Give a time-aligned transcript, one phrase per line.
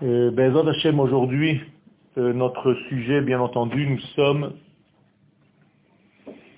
[0.00, 1.60] Euh, Bezod Hashem, aujourd'hui,
[2.18, 4.52] euh, notre sujet, bien entendu, nous sommes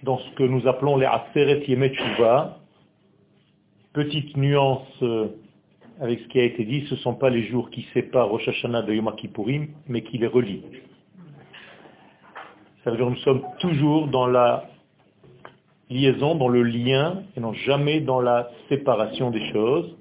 [0.03, 2.59] dans ce que nous appelons les Aseret Yemet Shuvah.
[3.95, 5.29] Petite nuance euh,
[6.03, 8.47] avec ce qui a été dit, ce ne sont pas les jours qui séparent Rosh
[8.47, 10.65] Hashanah de Yom Kippourim, mais qui les relient.
[12.85, 14.65] Ça veut dire que nous sommes toujours dans la
[15.89, 19.97] liaison, dans le lien, et non jamais dans la séparation des choses.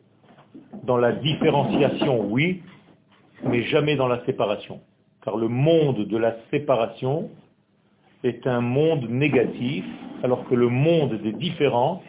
[0.83, 2.63] Dans la différenciation, oui,
[3.43, 4.81] mais jamais dans la séparation.
[5.23, 7.29] Car le monde de la séparation
[8.23, 9.85] est un monde négatif,
[10.23, 12.03] alors que le monde des différences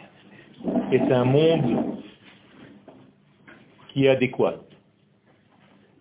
[0.91, 1.97] est un monde
[3.89, 4.55] qui est adéquat.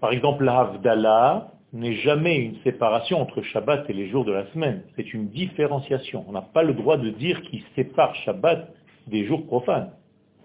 [0.00, 4.46] Par exemple, la Havdalah n'est jamais une séparation entre Shabbat et les jours de la
[4.52, 4.82] semaine.
[4.96, 6.24] C'est une différenciation.
[6.28, 8.72] On n'a pas le droit de dire qu'il sépare Shabbat
[9.06, 9.90] des jours profanes.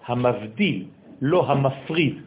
[0.07, 0.87] Hamavdil,
[1.21, 2.17] lo hamafrid.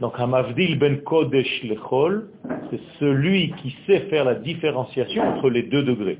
[0.00, 2.28] Donc Hamavdil ben Kodesh lechol,
[2.70, 6.18] c'est celui qui sait faire la différenciation entre les deux degrés.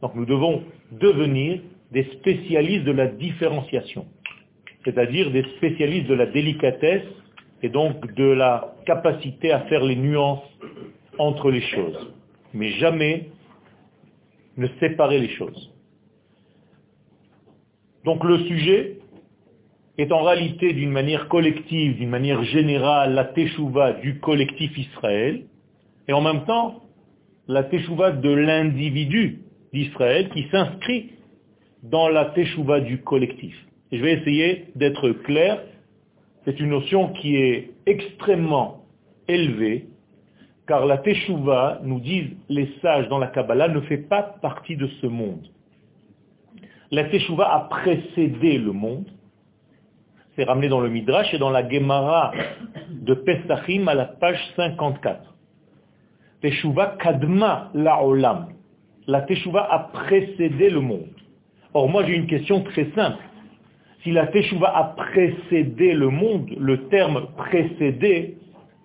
[0.00, 1.60] Donc nous devons devenir
[1.92, 4.06] des spécialistes de la différenciation,
[4.84, 7.06] c'est-à-dire des spécialistes de la délicatesse
[7.62, 10.44] et donc de la capacité à faire les nuances
[11.18, 12.14] entre les choses,
[12.54, 13.28] mais jamais
[14.56, 15.72] ne séparer les choses.
[18.04, 18.97] Donc le sujet
[19.98, 25.42] est en réalité d'une manière collective, d'une manière générale, la teshuva du collectif Israël,
[26.06, 26.82] et en même temps
[27.48, 29.40] la teshuva de l'individu
[29.72, 31.10] d'Israël qui s'inscrit
[31.82, 33.56] dans la teshuva du collectif.
[33.90, 35.62] Et je vais essayer d'être clair,
[36.44, 38.84] c'est une notion qui est extrêmement
[39.26, 39.86] élevée,
[40.66, 44.86] car la teshuva, nous disent les sages dans la Kabbalah, ne fait pas partie de
[45.00, 45.46] ce monde.
[46.90, 49.06] La teshuva a précédé le monde,
[50.38, 52.32] c'est ramené dans le Midrash et dans la Gemara
[52.90, 55.34] de Pesachim à la page 54.
[56.40, 58.50] Teshuva kadma la'olam.
[59.08, 61.08] La teshuva a précédé le monde.
[61.74, 63.18] Or, moi j'ai une question très simple.
[64.04, 68.36] Si la teshuva a précédé le monde, le terme précédé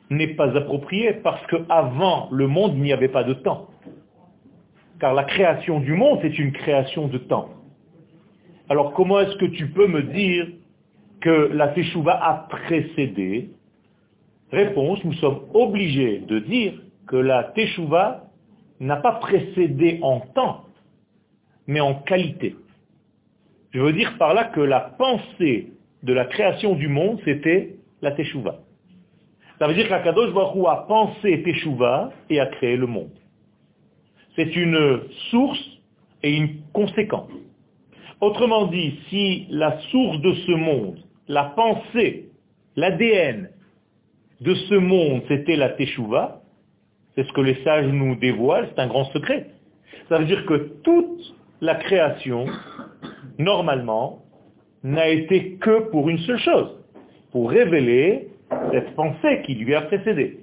[0.10, 3.68] n'est pas approprié parce qu'avant le monde, il n'y avait pas de temps.
[5.00, 7.50] Car la création du monde, c'est une création de temps.
[8.70, 10.48] Alors comment est-ce que tu peux me dire
[11.24, 13.50] que la teshuva a précédé
[14.52, 16.74] Réponse, nous sommes obligés de dire
[17.08, 18.26] que la teshuva
[18.80, 20.66] n'a pas précédé en temps,
[21.66, 22.56] mais en qualité.
[23.72, 25.72] Je veux dire par là que la pensée
[26.04, 28.60] de la création du monde, c'était la teshuva.
[29.58, 33.16] Ça veut dire qu'Akadosh Baruch a pensé teshuva et a créé le monde.
[34.36, 35.00] C'est une
[35.32, 35.80] source
[36.22, 37.32] et une conséquence.
[38.22, 42.30] Autrement dit, si la source de ce monde la pensée,
[42.76, 43.50] l'ADN
[44.42, 46.42] de ce monde, c'était la Teshuvah,
[47.16, 49.52] c'est ce que les sages nous dévoilent, c'est un grand secret.
[50.10, 52.46] Ça veut dire que toute la création,
[53.38, 54.24] normalement,
[54.84, 56.78] n'a été que pour une seule chose,
[57.32, 58.28] pour révéler
[58.72, 60.40] cette pensée qui lui a précédé.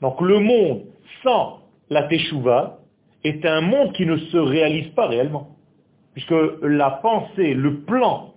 [0.00, 0.82] Donc le monde
[1.22, 1.60] sans
[1.90, 2.80] la Teshuvah
[3.22, 5.56] est un monde qui ne se réalise pas réellement.
[6.12, 8.33] Puisque la pensée, le plan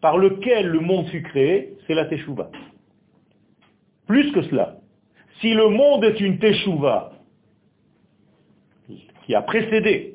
[0.00, 2.50] par lequel le monde fut créé, c'est la Teshuvah.
[4.06, 4.76] Plus que cela,
[5.40, 7.12] si le monde est une Teshuvah
[9.24, 10.14] qui a précédé,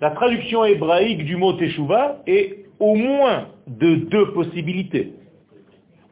[0.00, 5.12] la traduction hébraïque du mot Teshuvah est au moins de deux possibilités.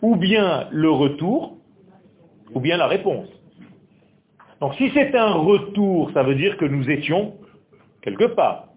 [0.03, 1.57] Ou bien le retour,
[2.55, 3.29] ou bien la réponse.
[4.61, 7.35] Donc si c'est un retour, ça veut dire que nous étions
[8.03, 8.69] quelque part.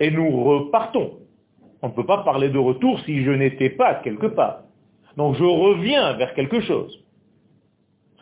[0.00, 1.18] Et nous repartons.
[1.82, 4.62] On ne peut pas parler de retour si je n'étais pas quelque part.
[5.16, 7.04] Donc je reviens vers quelque chose.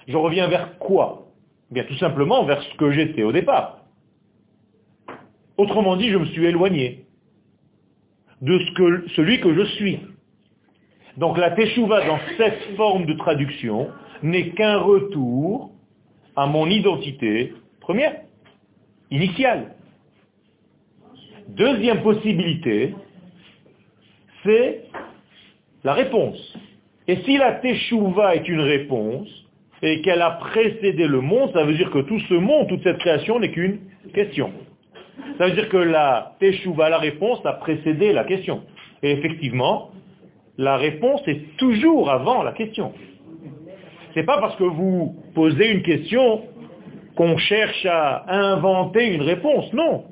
[0.06, 1.26] Je reviens vers quoi?
[1.70, 3.78] Bien tout simplement vers ce que j'étais au départ.
[5.56, 7.06] Autrement dit, je me suis éloigné
[8.42, 10.00] de ce que, celui que je suis.
[11.16, 13.88] Donc la teshuva dans cette forme de traduction
[14.22, 15.70] n'est qu'un retour
[16.36, 18.20] à mon identité première,
[19.10, 19.74] initiale.
[21.48, 22.94] Deuxième possibilité,
[25.84, 26.56] la réponse.
[27.08, 29.28] Et si la teshuva est une réponse,
[29.82, 32.98] et qu'elle a précédé le monde, ça veut dire que tout ce monde, toute cette
[32.98, 33.78] création n'est qu'une
[34.14, 34.50] question.
[35.38, 38.62] Ça veut dire que la teshuva, la réponse, a précédé la question.
[39.02, 39.90] Et effectivement,
[40.56, 42.92] la réponse est toujours avant la question.
[44.14, 46.42] C'est pas parce que vous posez une question
[47.16, 50.04] qu'on cherche à inventer une réponse, non.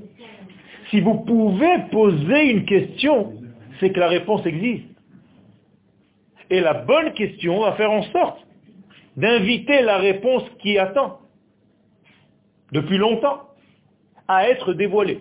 [0.90, 3.32] Si vous pouvez poser une question,
[3.80, 4.88] c'est que la réponse existe.
[6.50, 8.38] Et la bonne question va faire en sorte
[9.16, 11.20] d'inviter la réponse qui attend,
[12.72, 13.42] depuis longtemps,
[14.28, 15.20] à être dévoilée.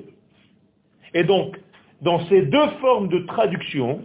[1.14, 1.60] Et donc,
[2.02, 4.02] dans ces deux formes de traduction,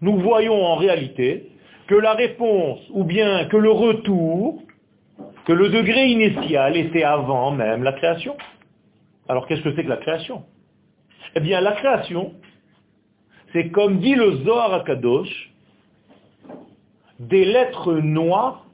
[0.00, 1.50] nous voyons en réalité
[1.86, 4.62] que la réponse, ou bien que le retour,
[5.44, 8.36] que le degré initial était avant même la création.
[9.28, 10.44] Alors qu'est-ce que c'est que la création?
[11.34, 12.34] Eh bien la création,
[13.52, 15.50] c'est comme dit le Zohar Akadosh,
[17.18, 18.64] des lettres noires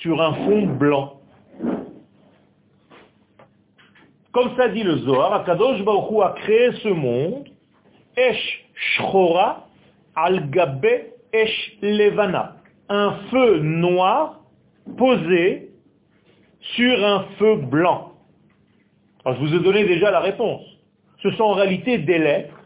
[0.00, 1.20] sur un fond blanc.
[4.32, 7.48] Comme ça dit le Zohar, Akadosh Baruch a créé ce monde,
[8.16, 9.66] Esh Shchora
[10.14, 10.86] al Gabe
[11.32, 12.56] Esh Levana,
[12.88, 14.40] un feu noir
[14.96, 15.70] posé
[16.76, 18.12] sur un feu blanc.
[19.24, 20.62] Alors, je vous ai donné déjà la réponse.
[21.22, 22.61] Ce sont en réalité des lettres,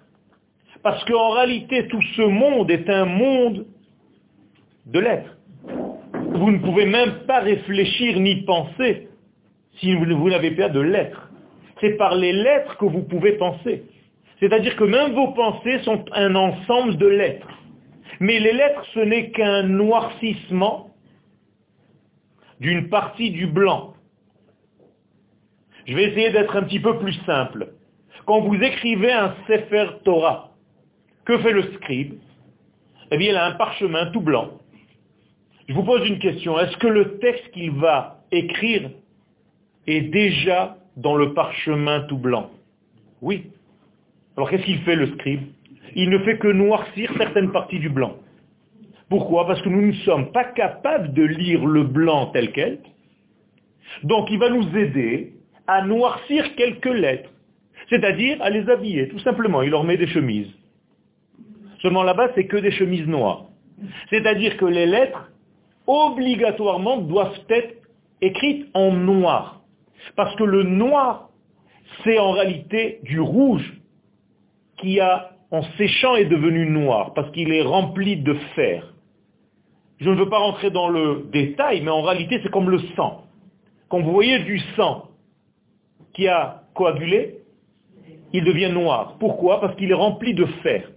[0.83, 3.67] parce qu'en réalité tout ce monde est un monde
[4.87, 5.37] de lettres.
[6.35, 9.09] Vous ne pouvez même pas réfléchir ni penser
[9.79, 11.31] si vous n'avez pas de lettres.
[11.81, 13.85] C'est par les lettres que vous pouvez penser.
[14.41, 17.49] C'est-à-dire que même vos pensées sont un ensemble de lettres.
[18.21, 20.91] Mais les lettres, ce n'est qu'un noircissement
[22.61, 23.95] d'une partie du blanc.
[25.87, 27.73] Je vais essayer d'être un petit peu plus simple.
[28.25, 30.56] Quand vous écrivez un Sefer Torah,
[31.27, 32.15] que fait le scribe?
[33.11, 34.53] Eh bien, il a un parchemin tout blanc.
[35.69, 36.59] Je vous pose une question.
[36.59, 38.91] Est-ce que le texte qu'il va écrire
[39.87, 42.51] est déjà dans le parchemin tout blanc?
[43.21, 43.51] Oui.
[44.37, 45.43] Alors qu'est-ce qu'il fait le scribe?
[45.95, 48.17] Il ne fait que noircir certaines parties du blanc.
[49.09, 49.47] Pourquoi?
[49.47, 52.79] Parce que nous ne sommes pas capables de lire le blanc tel quel.
[54.03, 55.33] Donc il va nous aider
[55.67, 57.31] à noircir quelques lettres,
[57.89, 59.63] c'est-à-dire à les habiller, tout simplement.
[59.63, 60.53] Il leur met des chemises.
[61.81, 63.45] Seulement là-bas, c'est que des chemises noires.
[64.11, 65.31] C'est-à-dire que les lettres,
[65.87, 67.75] obligatoirement, doivent être
[68.23, 69.61] écrites en noir.
[70.17, 71.31] Parce que le noir,
[72.05, 73.81] c'est en réalité du rouge
[74.79, 78.93] qui a, en séchant, est devenu noir, parce qu'il est rempli de fer.
[79.99, 83.25] Je ne veux pas rentrer dans le détail, mais en réalité, c'est comme le sang.
[83.89, 85.09] Quand vous voyez du sang
[86.13, 87.39] qui a coagulé,
[88.33, 89.17] il devient noir.
[89.19, 89.61] Pourquoi?
[89.61, 90.91] Parce qu'il est rempli de fer.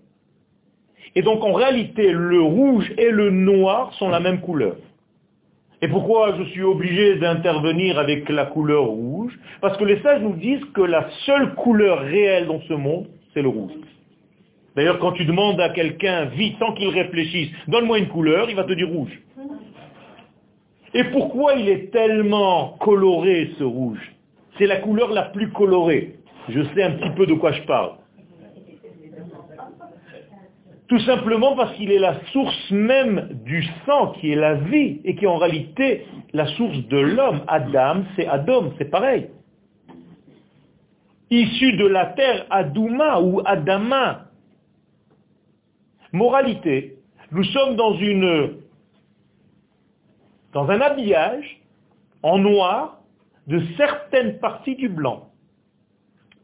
[1.15, 4.75] Et donc en réalité, le rouge et le noir sont la même couleur.
[5.81, 9.37] Et pourquoi je suis obligé d'intervenir avec la couleur rouge?
[9.61, 13.41] Parce que les sages nous disent que la seule couleur réelle dans ce monde, c'est
[13.41, 13.71] le rouge.
[14.75, 18.65] D'ailleurs, quand tu demandes à quelqu'un, vite, sans qu'il réfléchisse, donne-moi une couleur, il va
[18.65, 19.19] te dire rouge.
[20.93, 23.99] Et pourquoi il est tellement coloré, ce rouge?
[24.57, 26.15] C'est la couleur la plus colorée.
[26.49, 27.91] Je sais un petit peu de quoi je parle.
[30.89, 35.15] Tout simplement parce qu'il est la source même du sang qui est la vie et
[35.15, 37.41] qui est en réalité la source de l'homme.
[37.47, 39.29] Adam, c'est Adam, c'est pareil.
[41.29, 44.25] Issu de la terre Adouma ou Adama,
[46.11, 46.97] Moralité,
[47.31, 48.55] nous sommes dans une
[50.53, 51.61] dans un habillage
[52.23, 53.01] en noir
[53.45, 55.29] de certaines parties du blanc.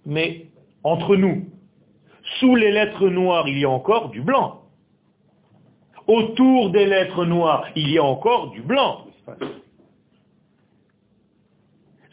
[0.06, 0.46] Mais
[0.84, 1.46] entre nous,
[2.40, 4.62] sous les lettres noires, il y a encore du blanc.
[6.08, 9.06] Autour des lettres noires, il y a encore du blanc.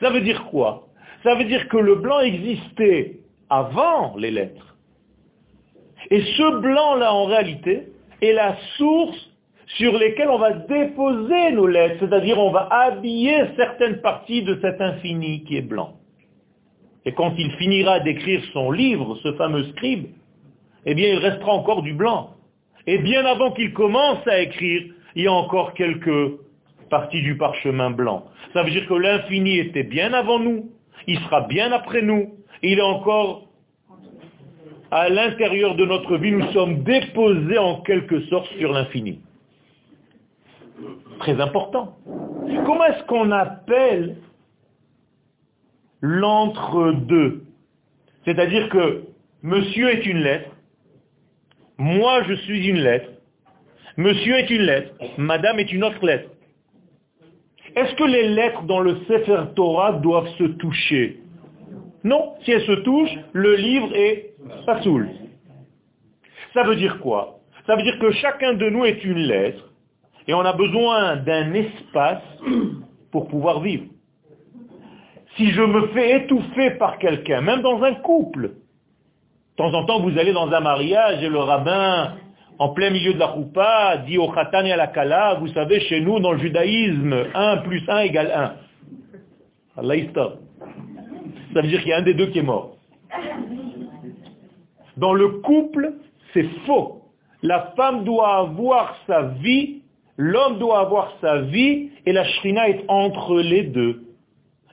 [0.00, 0.88] Ça veut dire quoi?
[1.22, 4.76] Ça veut dire que le blanc existait avant les lettres.
[6.10, 7.88] Et ce blanc-là, en réalité,
[8.20, 9.30] est la source
[9.76, 14.80] sur laquelle on va déposer nos lettres, c'est-à-dire on va habiller certaines parties de cet
[14.80, 15.96] infini qui est blanc.
[17.04, 20.06] Et quand il finira d'écrire son livre, ce fameux scribe,
[20.86, 22.30] eh bien il restera encore du blanc.
[22.86, 24.82] Et bien avant qu'il commence à écrire,
[25.14, 26.32] il y a encore quelques
[26.90, 28.24] parties du parchemin blanc.
[28.52, 30.70] Ça veut dire que l'infini était bien avant nous,
[31.06, 33.48] il sera bien après nous, il est encore
[34.90, 39.20] à l'intérieur de notre vie, nous sommes déposés en quelque sorte sur l'infini.
[41.18, 41.96] Très important.
[42.66, 44.16] Comment est-ce qu'on appelle
[46.02, 47.44] l'entre-deux
[48.24, 49.04] C'est-à-dire que
[49.42, 50.50] monsieur est une lettre,
[51.78, 53.08] moi je suis une lettre,
[53.96, 56.28] monsieur est une lettre, madame est une autre lettre.
[57.74, 61.20] Est-ce que les lettres dans le Sefer Torah doivent se toucher?
[62.04, 64.34] Non, si elles se touchent, le livre est
[64.66, 65.08] Pasoul.
[66.52, 67.38] Ça veut dire quoi?
[67.66, 69.72] Ça veut dire que chacun de nous est une lettre
[70.26, 72.22] et on a besoin d'un espace
[73.10, 73.84] pour pouvoir vivre.
[75.36, 78.54] Si je me fais étouffer par quelqu'un, même dans un couple, de
[79.56, 82.14] temps en temps vous allez dans un mariage et le rabbin
[82.58, 85.80] en plein milieu de la roupa, dit au khatan et à la kala, vous savez,
[85.80, 88.30] chez nous, dans le judaïsme, 1 plus 1 égale
[89.76, 89.80] 1.
[89.80, 90.38] Allah stop.
[91.54, 92.76] Ça veut dire qu'il y a un des deux qui est mort.
[94.96, 95.94] Dans le couple,
[96.32, 97.02] c'est faux.
[97.42, 99.82] La femme doit avoir sa vie,
[100.16, 104.02] l'homme doit avoir sa vie, et la shrina est entre les deux.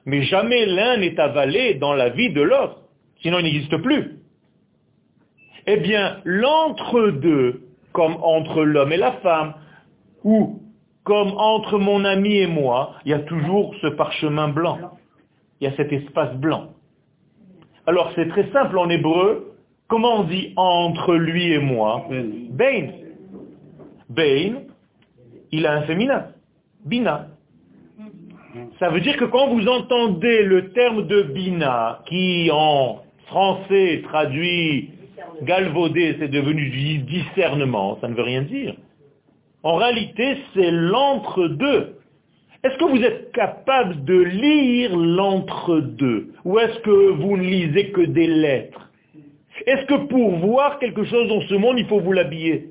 [0.10, 2.82] Mais jamais l'un n'est avalé dans la vie de l'autre,
[3.22, 4.18] sinon il n'existe plus.
[5.68, 7.62] Eh bien, l'entre-deux,
[7.92, 9.54] comme entre l'homme et la femme,
[10.24, 10.64] ou
[11.04, 14.80] comme entre mon ami et moi, il y a toujours ce parchemin blanc.
[15.62, 16.70] Il y a cet espace blanc.
[17.86, 19.54] Alors c'est très simple en hébreu.
[19.88, 22.08] Comment on dit entre lui et moi?
[22.50, 22.88] Bain.
[24.10, 24.62] Bain,
[25.52, 26.30] il a un féminin.
[26.84, 27.28] Bina.
[28.80, 34.92] Ça veut dire que quand vous entendez le terme de bina, qui en français traduit
[35.44, 38.76] galvaudé, c'est devenu discernement, ça ne veut rien dire.
[39.64, 41.96] En réalité, c'est l'entre-deux.
[42.64, 46.34] Est-ce que vous êtes capable de lire l'entre-deux?
[46.46, 48.90] Ou est-ce que vous ne lisez que des lettres?
[49.66, 52.70] Est-ce que pour voir quelque chose dans ce monde, il faut vous l'habiller?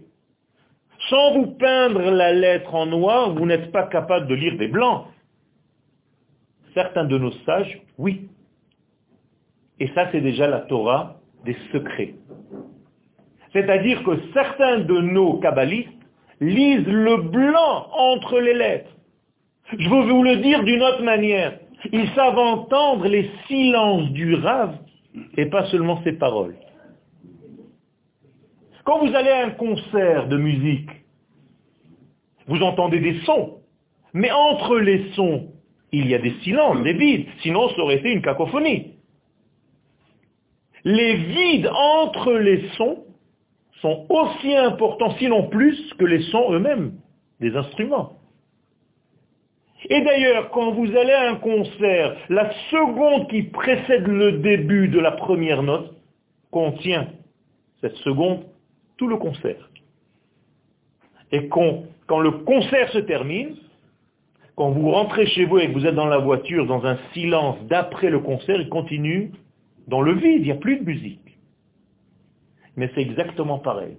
[1.08, 5.04] Sans vous peindre la lettre en noir, vous n'êtes pas capable de lire des blancs.
[6.78, 8.28] Certains de nos sages, oui.
[9.80, 12.14] Et ça, c'est déjà la Torah des secrets.
[13.52, 15.88] C'est-à-dire que certains de nos kabbalistes
[16.40, 18.92] lisent le blanc entre les lettres.
[19.76, 21.58] Je veux vous le dire d'une autre manière.
[21.90, 24.78] Ils savent entendre les silences du rave
[25.36, 26.54] et pas seulement ses paroles.
[28.84, 30.90] Quand vous allez à un concert de musique,
[32.46, 33.62] vous entendez des sons,
[34.12, 35.48] mais entre les sons,
[35.92, 38.94] il y a des silences, des vides, sinon ça aurait été une cacophonie.
[40.84, 43.04] Les vides entre les sons
[43.80, 46.94] sont aussi importants, sinon plus, que les sons eux-mêmes,
[47.40, 48.18] des instruments.
[49.88, 54.98] Et d'ailleurs, quand vous allez à un concert, la seconde qui précède le début de
[54.98, 55.94] la première note
[56.50, 57.08] contient,
[57.80, 58.44] cette seconde,
[58.96, 59.70] tout le concert.
[61.30, 63.56] Et quand, quand le concert se termine,
[64.58, 67.56] quand vous rentrez chez vous et que vous êtes dans la voiture, dans un silence
[67.68, 69.30] d'après le concert, il continue
[69.86, 71.38] dans le vide, il n'y a plus de musique.
[72.74, 73.96] Mais c'est exactement pareil.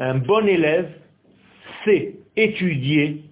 [0.00, 0.92] Un bon élève
[1.84, 3.22] sait étudier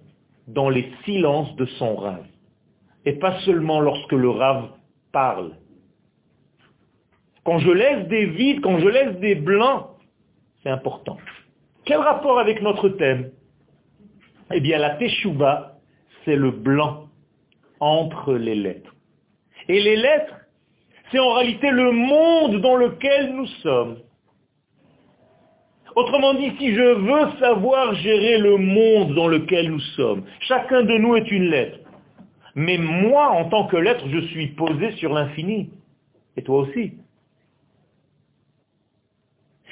[0.47, 2.25] dans les silences de son rave.
[3.03, 4.69] Et pas seulement lorsque le rave
[5.11, 5.51] parle.
[7.43, 9.87] Quand je laisse des vides, quand je laisse des blancs,
[10.63, 11.17] c'est important.
[11.83, 13.31] Quel rapport avec notre thème?
[14.53, 15.76] Eh bien, la teshuva,
[16.27, 17.07] c'est le blanc
[17.79, 18.93] entre les lettres.
[19.69, 20.35] Et les lettres,
[21.09, 23.99] c'est en réalité le monde dans lequel nous sommes.
[25.95, 30.97] Autrement dit, si je veux savoir gérer le monde dans lequel nous sommes, chacun de
[30.97, 31.79] nous est une lettre.
[32.55, 35.69] Mais moi, en tant que lettre, je suis posé sur l'infini.
[36.35, 36.93] Et toi aussi.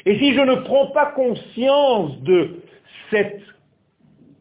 [0.05, 2.62] Et si je ne prends pas conscience de
[3.09, 3.41] cet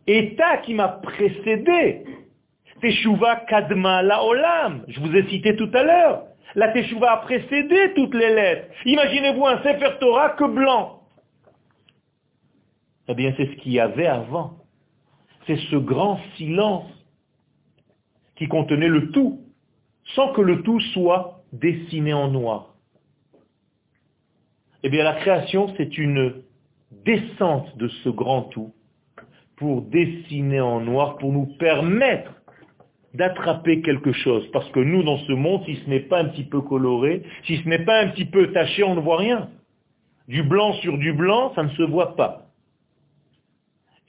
[0.06, 2.04] état qui m'a précédé,
[2.80, 8.14] Teshuva Kadma Laolam, je vous ai cité tout à l'heure, la Teshuva a précédé toutes
[8.14, 8.68] les lettres.
[8.84, 11.00] Imaginez-vous un Sefer Torah que blanc.
[13.08, 14.58] Eh bien, c'est ce qu'il y avait avant.
[15.46, 16.90] C'est ce grand silence
[18.36, 19.40] qui contenait le tout,
[20.14, 22.74] sans que le tout soit dessiné en noir.
[24.82, 26.42] Eh bien, la création, c'est une
[27.04, 28.72] descente de ce grand tout
[29.64, 32.30] pour dessiner en noir, pour nous permettre
[33.14, 34.46] d'attraper quelque chose.
[34.52, 37.56] Parce que nous, dans ce monde, si ce n'est pas un petit peu coloré, si
[37.56, 39.48] ce n'est pas un petit peu taché, on ne voit rien.
[40.28, 42.50] Du blanc sur du blanc, ça ne se voit pas.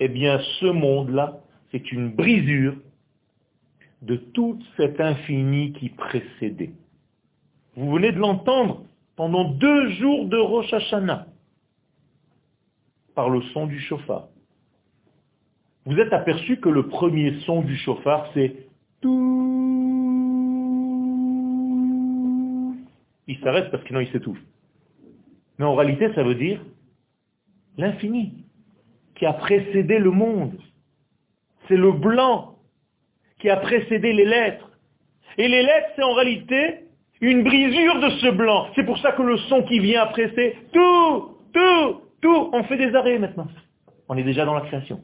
[0.02, 1.38] Eh bien, ce monde-là,
[1.72, 2.76] c'est une brisure
[4.02, 6.74] de tout cet infini qui précédait.
[7.78, 8.84] Vous venez de l'entendre
[9.16, 11.28] pendant deux jours de Rosh Hashanah
[13.16, 14.28] par le son du chauffard.
[15.86, 18.56] Vous êtes aperçu que le premier son du chauffard, c'est
[19.02, 19.46] tout.
[23.28, 24.42] Il s'arrête parce que sinon il s'étouffe.
[25.60, 26.60] Mais en réalité, ça veut dire
[27.78, 28.34] l'infini
[29.16, 30.58] qui a précédé le monde.
[31.68, 32.56] C'est le blanc
[33.40, 34.70] qui a précédé les lettres.
[35.38, 36.80] Et les lettres, c'est en réalité
[37.22, 38.68] une brisure de ce blanc.
[38.76, 42.50] C'est pour ça que le son qui vient après, c'est tout, tout, tout.
[42.54, 43.48] On fait des arrêts maintenant.
[44.10, 45.02] On est déjà dans la création.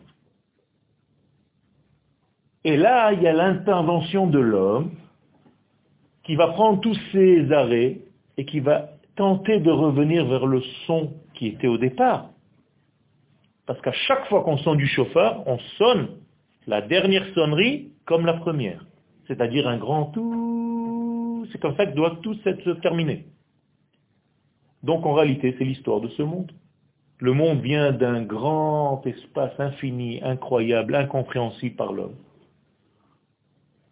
[2.63, 4.91] Et là, il y a l'intervention de l'homme
[6.23, 7.99] qui va prendre tous ces arrêts
[8.37, 12.29] et qui va tenter de revenir vers le son qui était au départ.
[13.65, 16.09] Parce qu'à chaque fois qu'on sonne du chauffeur, on sonne
[16.67, 18.85] la dernière sonnerie comme la première.
[19.27, 21.47] C'est-à-dire un grand tout.
[21.51, 23.25] C'est comme ça que doit tout se terminer.
[24.83, 26.51] Donc en réalité, c'est l'histoire de ce monde.
[27.19, 32.15] Le monde vient d'un grand espace infini, incroyable, incompréhensible par l'homme.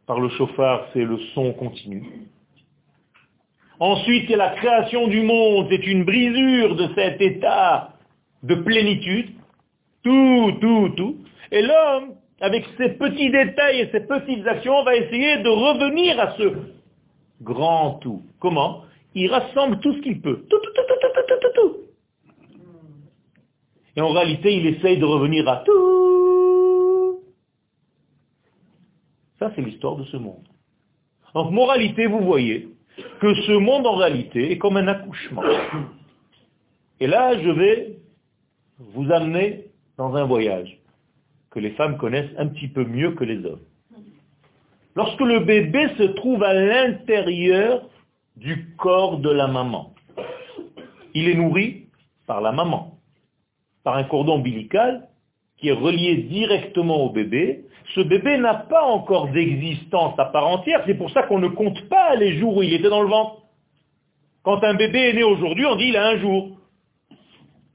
[0.10, 2.04] Par le chauffard, c'est le son continu.
[3.80, 7.92] Ensuite, c'est la création du monde, c'est une brisure de cet état
[8.42, 9.36] de plénitude.
[10.02, 11.18] Tout, tout, tout.
[11.52, 16.36] Et l'homme, avec ses petits détails et ses petites actions, va essayer de revenir à
[16.38, 16.56] ce
[17.44, 18.24] grand tout.
[18.40, 18.86] Comment?
[19.14, 20.44] Il rassemble tout ce qu'il peut.
[20.50, 21.78] Tout, tout, tout, tout, tout, tout, tout, tout.
[23.96, 26.19] Et en réalité, il essaye de revenir à tout.
[29.40, 30.48] Ça, c'est l'histoire de ce monde.
[31.34, 32.70] En moralité, vous voyez
[33.22, 35.44] que ce monde, en réalité, est comme un accouchement.
[37.00, 37.98] Et là, je vais
[38.78, 39.66] vous amener
[39.98, 40.78] dans un voyage
[41.52, 43.62] que les femmes connaissent un petit peu mieux que les hommes.
[44.96, 47.88] Lorsque le bébé se trouve à l'intérieur
[48.36, 49.94] du corps de la maman,
[51.14, 51.88] il est nourri
[52.28, 53.00] par la maman
[53.84, 55.08] par un cordon ombilical
[55.60, 57.66] qui est relié directement au bébé.
[57.96, 60.84] Ce bébé n'a pas encore d'existence à part entière.
[60.86, 63.42] C'est pour ça qu'on ne compte pas les jours où il était dans le ventre.
[64.44, 66.58] Quand un bébé est né aujourd'hui, on dit il a un jour.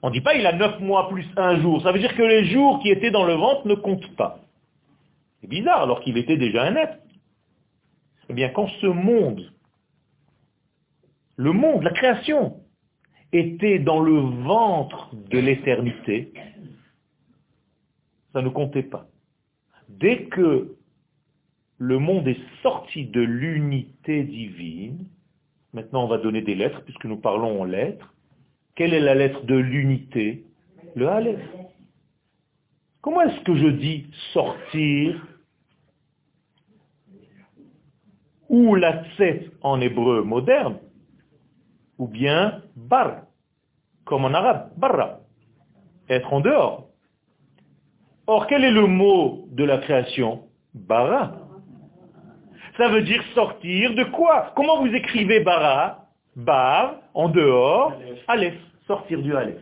[0.02, 1.82] On ne dit pas il a neuf mois plus un jour.
[1.82, 4.38] Ça veut dire que les jours qui étaient dans le ventre ne comptent pas.
[5.40, 6.98] C'est bizarre alors qu'il était déjà un être.
[8.30, 9.52] Eh bien, quand ce monde,
[11.36, 12.56] le monde, la création,
[13.32, 16.32] était dans le ventre de l'éternité,
[18.34, 19.06] ça ne comptait pas.
[19.88, 20.76] Dès que
[21.78, 25.06] le monde est sorti de l'unité divine,
[25.72, 28.12] maintenant on va donner des lettres, puisque nous parlons en lettres,
[28.74, 30.44] quelle est la lettre de l'unité?
[30.96, 31.40] Le Aleph.
[33.00, 35.26] Comment est-ce que je dis sortir
[38.48, 40.78] ou la tset en hébreu moderne
[41.98, 43.22] ou bien bar,
[44.04, 45.20] comme en arabe, barra,
[46.08, 46.83] être en dehors?
[48.26, 50.44] Or, quel est le mot de la création?
[50.72, 51.40] Bara.
[52.76, 54.52] Ça veut dire sortir de quoi?
[54.56, 56.08] Comment vous écrivez bara?
[56.36, 57.92] Bar, en dehors,
[58.26, 59.60] Aleph, sortir du Aleph.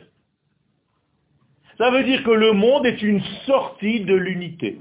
[1.77, 4.79] Ça veut dire que le monde est une sortie de l'unité.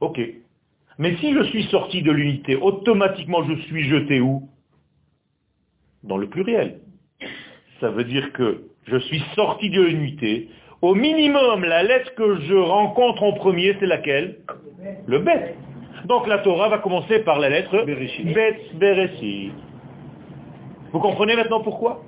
[0.00, 0.20] Ok.
[0.98, 4.48] Mais si je suis sorti de l'unité, automatiquement je suis jeté où?
[6.02, 6.80] Dans le pluriel.
[7.80, 10.48] Ça veut dire que je suis sorti de l'unité.
[10.82, 14.36] Au minimum, la lettre que je rencontre en premier, c'est laquelle?
[15.06, 15.54] Le bet.
[16.06, 19.52] Donc la Torah va commencer par la lettre Bet Bereshit.
[20.92, 22.02] Vous comprenez maintenant pourquoi?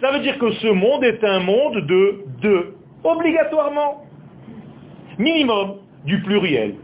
[0.00, 4.02] Ça veut dire que ce monde est un monde de deux, obligatoirement.
[5.18, 6.76] Minimum du pluriel.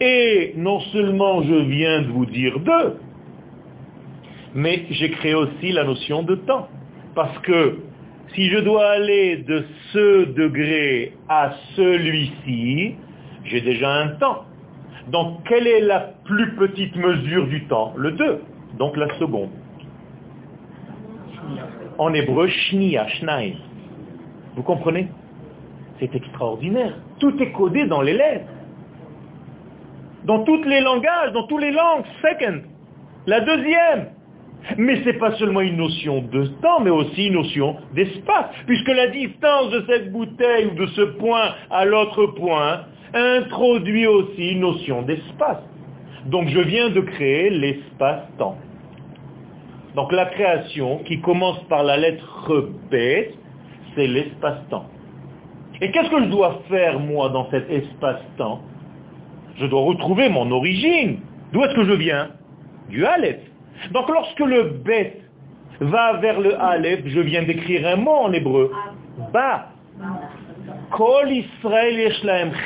[0.00, 2.98] Et non seulement je viens de vous dire deux,
[4.54, 6.68] mais j'ai créé aussi la notion de temps.
[7.14, 7.78] Parce que
[8.34, 12.94] si je dois aller de ce degré à celui-ci,
[13.44, 14.44] j'ai déjà un temps.
[15.08, 17.94] Donc quelle est la plus petite mesure du temps?
[17.96, 18.42] Le 2,
[18.78, 19.50] donc la seconde.
[21.98, 23.54] En hébreu, shnia, shnaim.
[24.56, 25.08] Vous comprenez?
[25.98, 26.94] C'est extraordinaire.
[27.20, 28.52] Tout est codé dans les lettres.
[30.24, 32.04] Dans tous les langages, dans toutes les langues.
[32.20, 32.62] Second.
[33.26, 34.08] La deuxième.
[34.78, 38.88] Mais ce n'est pas seulement une notion de temps, mais aussi une notion d'espace, puisque
[38.88, 42.82] la distance de cette bouteille ou de ce point à l'autre point
[43.14, 45.62] introduit aussi une notion d'espace.
[46.26, 48.58] Donc je viens de créer l'espace-temps.
[49.94, 52.96] Donc la création, qui commence par la lettre B,
[53.94, 54.86] c'est l'espace-temps.
[55.80, 58.60] Et qu'est-ce que je dois faire, moi, dans cet espace-temps?
[59.58, 61.20] Je dois retrouver mon origine.
[61.52, 62.28] D'où est-ce que je viens?
[62.90, 63.40] Du Aleph.
[63.92, 65.20] Donc lorsque le bet
[65.80, 68.72] va vers le Aleph, je viens d'écrire un mot en hébreu.
[69.32, 69.68] Ba.
[70.90, 72.12] Kol Israël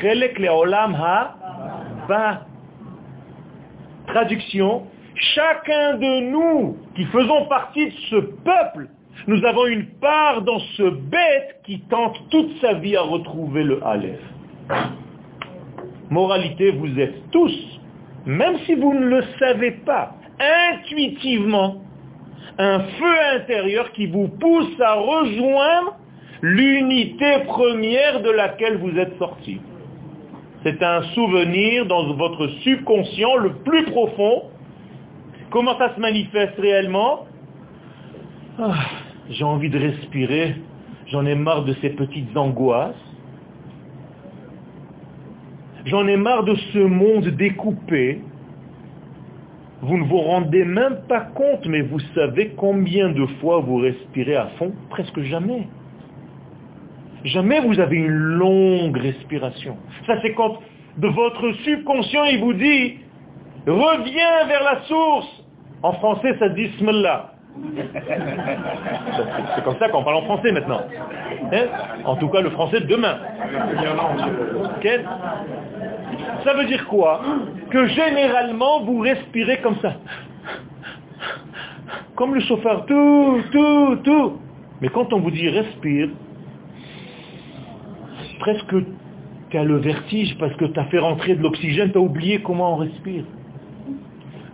[0.01, 1.35] chelek ha
[2.07, 2.45] ba.
[4.07, 4.83] Traduction.
[5.13, 8.87] Chacun de nous qui faisons partie de ce peuple,
[9.27, 13.85] nous avons une part dans ce bête qui tente toute sa vie à retrouver le
[13.85, 14.19] Aleph.
[16.09, 17.79] Moralité, vous êtes tous,
[18.25, 20.15] même si vous ne le savez pas,
[20.73, 21.81] intuitivement
[22.57, 25.97] un feu intérieur qui vous pousse à rejoindre
[26.41, 29.61] l'unité première de laquelle vous êtes sorti.
[30.63, 34.43] C'est un souvenir dans votre subconscient le plus profond.
[35.49, 37.25] Comment ça se manifeste réellement?
[38.59, 38.73] Ah,
[39.29, 40.55] J'ai envie de respirer,
[41.11, 42.95] J'en ai marre de ces petites angoisses.
[45.85, 48.21] J'en ai marre de ce monde découpé.
[49.81, 54.35] Vous ne vous rendez même pas compte, mais vous savez combien de fois vous respirez
[54.35, 54.73] à fond?
[54.91, 55.67] Presque jamais.
[57.23, 59.77] Jamais vous avez une longue respiration.
[60.05, 60.59] Ça c'est quand
[60.97, 62.97] de votre subconscient il vous dit,
[63.65, 65.45] reviens vers la source.
[65.81, 67.33] En français ça dit Smallah.
[69.55, 70.81] C'est comme ça qu'on parle en français maintenant.
[71.51, 71.65] Hein?
[72.05, 73.17] En tout cas le français de demain.
[76.43, 77.21] Ça veut dire quoi?
[77.69, 79.95] Que généralement vous respirez comme ça.
[82.15, 84.39] Comme le chauffeur, tout, tout, tout.
[84.81, 86.09] Mais quand on vous dit respire,
[88.39, 88.75] presque
[89.49, 92.41] tu as le vertige parce que tu as fait rentrer de l'oxygène, tu as oublié
[92.41, 93.23] comment on respire.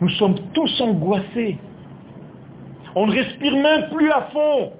[0.02, 1.58] Nous sommes tous angoissés.
[2.95, 4.71] On ne respire même plus à fond.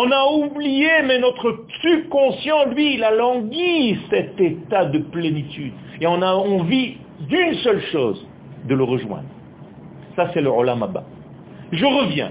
[0.00, 5.72] On a oublié, mais notre subconscient, lui, il a langui cet état de plénitude.
[6.00, 8.24] Et on a envie d'une seule chose,
[8.68, 9.28] de le rejoindre.
[10.14, 10.86] Ça, c'est le Olam.
[11.72, 12.30] Je reviens.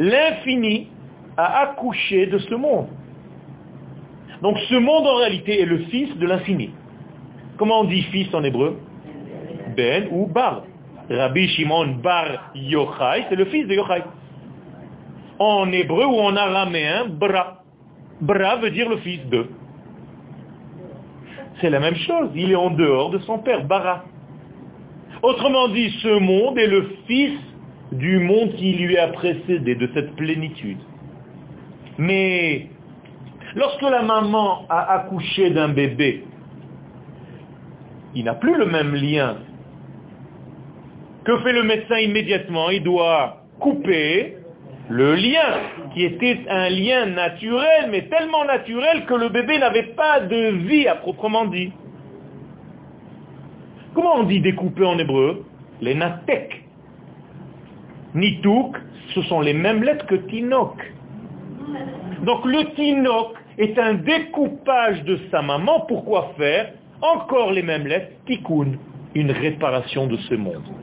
[0.00, 0.88] L'infini
[1.36, 2.88] a accouché de ce monde.
[4.42, 6.70] Donc ce monde en réalité est le fils de l'infini.
[7.56, 8.76] Comment on dit fils en hébreu?
[9.76, 10.62] Ben ou Bar.
[11.08, 14.02] Rabbi Shimon Bar Yochai, c'est le fils de Yochai.
[15.40, 17.64] En hébreu ou en araméen, Bra.
[18.20, 19.48] Bra veut dire le fils de.
[21.60, 24.04] C'est la même chose, il est en dehors de son père, Bara.
[25.22, 27.38] Autrement dit, ce monde est le fils
[27.90, 30.78] du monde qui lui a précédé, de cette plénitude.
[31.98, 32.68] Mais
[33.54, 36.24] Lorsque la maman a accouché d'un bébé,
[38.14, 39.38] il n'a plus le même lien.
[41.24, 42.70] Que fait le médecin immédiatement?
[42.70, 44.36] Il doit couper
[44.90, 45.60] le lien,
[45.94, 50.88] qui était un lien naturel, mais tellement naturel que le bébé n'avait pas de vie
[50.88, 51.72] à proprement dit.
[53.94, 55.44] Comment on dit découper en hébreu?
[55.80, 56.64] Les natek.
[58.16, 58.76] Nitouk,
[59.14, 60.74] ce sont les mêmes lettres que tinok.
[62.24, 65.84] Donc le tinok est un découpage de sa maman.
[65.86, 68.72] Pourquoi faire Encore les mêmes lettres, tikkun,
[69.14, 70.79] une réparation de ce monde.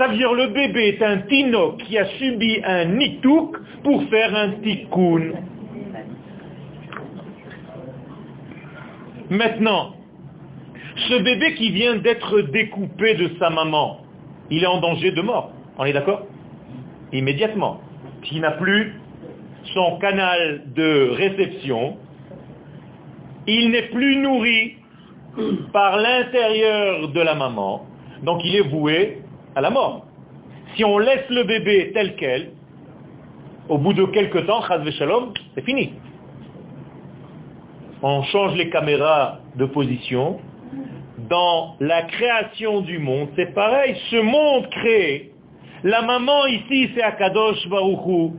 [0.00, 4.34] Ça veut dire le bébé est un tino qui a subi un nitouk pour faire
[4.34, 5.32] un tikkun.
[9.28, 9.92] Maintenant,
[11.06, 14.00] ce bébé qui vient d'être découpé de sa maman,
[14.50, 15.52] il est en danger de mort.
[15.76, 16.22] On est d'accord?
[17.12, 17.82] Immédiatement.
[18.24, 18.94] S'il n'a plus
[19.74, 21.98] son canal de réception,
[23.46, 24.76] il n'est plus nourri
[25.74, 27.84] par l'intérieur de la maman,
[28.22, 29.19] donc il est voué
[29.54, 30.06] à la mort.
[30.76, 32.50] Si on laisse le bébé tel quel,
[33.68, 35.92] au bout de quelques temps, shalom, c'est fini.
[38.02, 40.38] On change les caméras de position.
[41.28, 43.94] Dans la création du monde, c'est pareil.
[44.10, 45.32] Ce monde créé,
[45.84, 48.34] la maman ici, c'est Akadosh Baruchou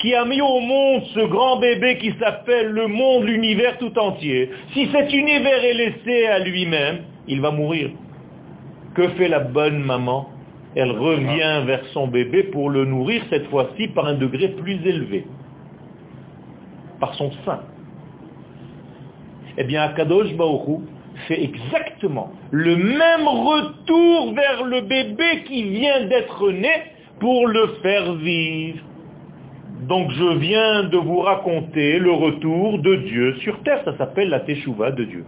[0.00, 4.50] qui a mis au monde ce grand bébé qui s'appelle le monde, l'univers tout entier,
[4.72, 7.90] si cet univers est laissé à lui-même, il va mourir.
[8.94, 10.28] Que fait la bonne maman?
[10.74, 15.26] Elle revient vers son bébé pour le nourrir, cette fois-ci par un degré plus élevé,
[16.98, 17.60] par son sein.
[19.58, 20.78] Eh bien, Akadosh Baoru
[21.28, 26.72] fait exactement le même retour vers le bébé qui vient d'être né
[27.20, 28.82] pour le faire vivre.
[29.88, 33.82] Donc je viens de vous raconter le retour de Dieu sur terre.
[33.84, 35.24] Ça s'appelle la Teshuvah de Dieu.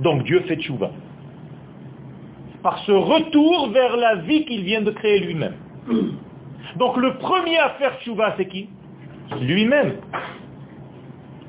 [0.00, 0.90] Donc Dieu fait Teshuvah.
[2.66, 5.54] Par ce retour vers la vie qu'il vient de créer lui-même.
[6.76, 8.68] Donc le premier à faire Teshuvah, c'est qui?
[9.40, 9.98] Lui-même.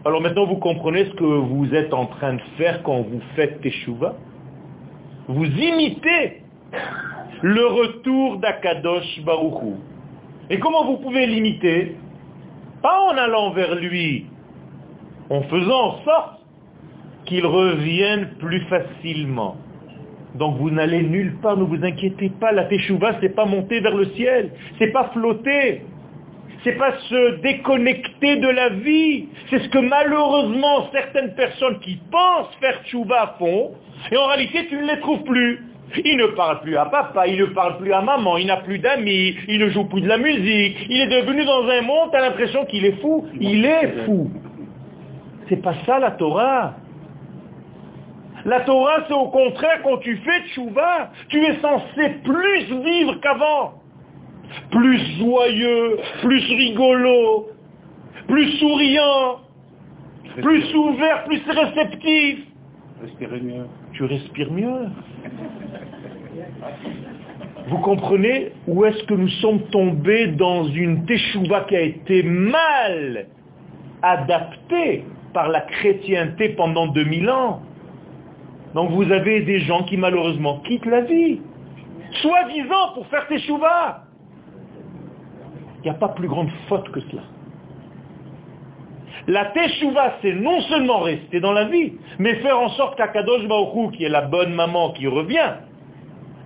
[0.06, 3.62] Alors maintenant vous comprenez ce que vous êtes en train de faire quand vous faites
[3.62, 4.14] Teshuvah
[5.28, 6.44] Vous imitez
[7.42, 9.78] le retour d'Akadosh Baruchou.
[10.52, 11.96] Et comment vous pouvez l'imiter?
[12.84, 14.28] Pas en allant vers lui,
[15.32, 16.42] en faisant en sorte
[17.26, 19.58] qu'il revienne plus facilement.
[20.38, 23.96] Donc vous n'allez nulle part, ne vous inquiétez pas, la teshuva, c'est pas monter vers
[23.96, 25.82] le ciel, c'est pas flotter,
[26.64, 29.26] c'est pas se déconnecter de la vie.
[29.50, 33.72] C'est ce que malheureusement certaines personnes qui pensent faire tchouva font,
[34.12, 35.64] et en réalité tu ne les trouves plus.
[36.04, 38.78] Il ne parle plus à papa, il ne parle plus à maman, il n'a plus
[38.80, 42.18] d'amis, il ne joue plus de la musique, il est devenu dans un monde, tu
[42.18, 43.26] as l'impression qu'il est fou.
[43.40, 44.30] Il est fou.
[45.48, 46.76] C'est pas ça la Torah.
[48.48, 53.74] La Torah, c'est au contraire, quand tu fais tchouva, tu es censé plus vivre qu'avant.
[54.72, 57.50] Plus joyeux, plus rigolo,
[58.30, 59.42] plus souriant,
[60.42, 62.40] plus ouvert, plus réceptif.
[63.02, 63.66] Respirer mieux.
[63.92, 64.78] Tu respires mieux.
[67.68, 73.26] Vous comprenez où est-ce que nous sommes tombés dans une teshuva qui a été mal
[74.02, 77.62] adaptée par la chrétienté pendant 2000 ans?
[78.78, 81.42] Donc vous avez des gens qui malheureusement quittent la vie,
[82.22, 84.04] soi-disant pour faire teshuva.
[85.78, 87.24] Il n'y a pas plus grande faute que cela.
[89.26, 93.94] La teshuva, c'est non seulement rester dans la vie, mais faire en sorte qu'Akadosh Baruch
[93.94, 95.54] qui est la bonne maman qui revient,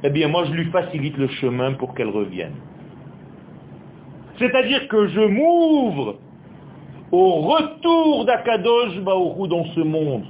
[0.01, 2.55] eh bien moi je lui facilite le chemin pour qu'elle revienne.
[4.39, 6.15] C'est-à-dire que je m'ouvre
[7.11, 10.23] au retour d'Akadosh Baruch dans ce monde.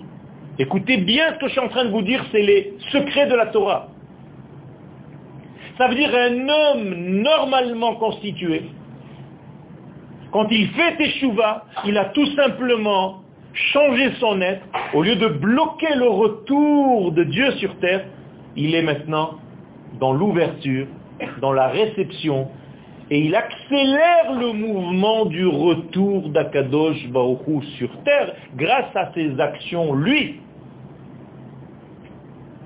[0.59, 3.35] Écoutez bien ce que je suis en train de vous dire, c'est les secrets de
[3.35, 3.87] la Torah.
[5.77, 8.63] Ça veut dire un homme normalement constitué,
[10.31, 13.21] quand il fait Teshuva, il a tout simplement
[13.53, 14.61] changé son être.
[14.93, 18.05] Au lieu de bloquer le retour de Dieu sur terre,
[18.55, 19.39] il est maintenant
[19.99, 20.87] dans l'ouverture,
[21.41, 22.47] dans la réception,
[23.11, 29.93] et il accélère le mouvement du retour d'Akadosh Baruchou sur terre grâce à ses actions,
[29.93, 30.39] lui.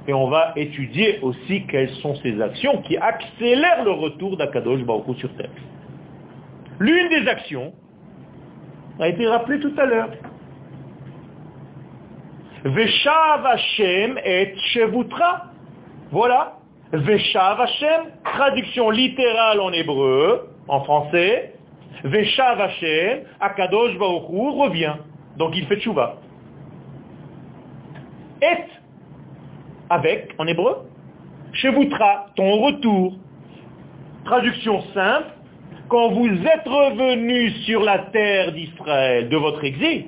[0.08, 5.15] Et on va étudier aussi quelles sont ces actions qui accélèrent le retour d'Akadosh Baruchou
[5.15, 5.49] sur terre.
[6.79, 7.73] L'une des actions
[8.99, 10.12] a été rappelée tout à l'heure.
[12.65, 15.45] Veshav Hashem et Shevutra.
[16.12, 16.60] Voilà.
[16.95, 21.53] Veshav Hashem, traduction littérale en hébreu, en français.
[22.03, 24.95] Veshav Hashem, Akadosh Baruchu revient.
[25.38, 26.17] Donc il fait tchouva.
[28.41, 28.63] Et,
[29.89, 30.88] avec, en hébreu,
[31.53, 33.13] Shevutra, ton retour.
[34.25, 35.27] Traduction simple,
[35.88, 40.05] quand vous êtes revenu sur la terre d'Israël de votre exil,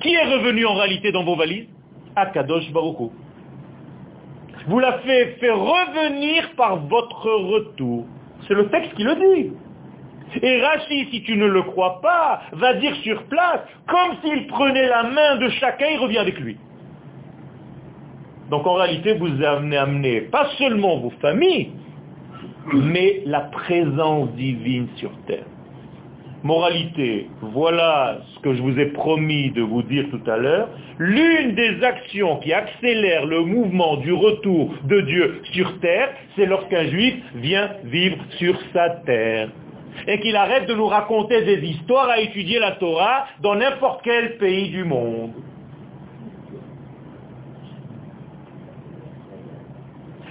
[0.00, 1.66] qui est revenu en réalité dans vos valises?
[2.16, 3.10] Akadosh Baruch
[4.66, 8.06] Vous l'avez fait revenir par votre retour.
[8.46, 9.52] C'est le texte qui le dit.
[10.40, 14.88] Et Rachid, si tu ne le crois pas, va dire sur place, comme s'il prenait
[14.88, 16.56] la main de chacun, il revient avec lui.
[18.50, 21.70] Donc en réalité, vous avez amené pas seulement vos familles,
[22.72, 25.44] mais la présence divine sur terre.
[26.44, 30.68] Moralité, voilà ce que je vous ai promis de vous dire tout à l'heure.
[30.98, 36.88] L'une des actions qui accélère le mouvement du retour de Dieu sur terre, c'est lorsqu'un
[36.88, 39.50] juif vient vivre sur sa terre.
[40.08, 44.36] Et qu'il arrête de nous raconter des histoires à étudier la Torah dans n'importe quel
[44.38, 45.30] pays du monde.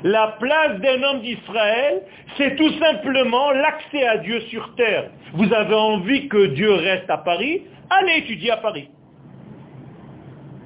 [0.04, 2.02] La place d'un homme d'Israël,
[2.38, 5.12] c'est tout simplement l'accès à Dieu sur terre.
[5.34, 7.62] Vous avez envie que Dieu reste à Paris
[7.92, 8.88] Allez étudier à Paris.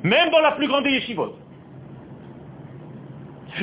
[0.04, 1.36] Même dans la plus grande yeshivot.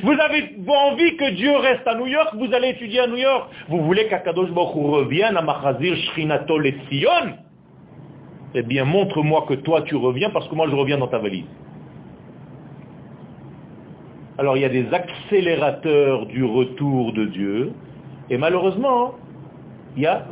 [0.02, 3.50] Vous avez envie que Dieu reste à New York, vous allez étudier à New York.
[3.68, 7.36] Vous voulez qu'Akadosh Baruch revienne à Machazir Shrinatol et Sion
[8.54, 11.44] Eh bien, montre-moi que toi tu reviens parce que moi je reviens dans ta valise.
[14.38, 17.72] Alors il y a des accélérateurs du retour de Dieu,
[18.30, 19.14] et malheureusement,
[19.96, 20.26] il y a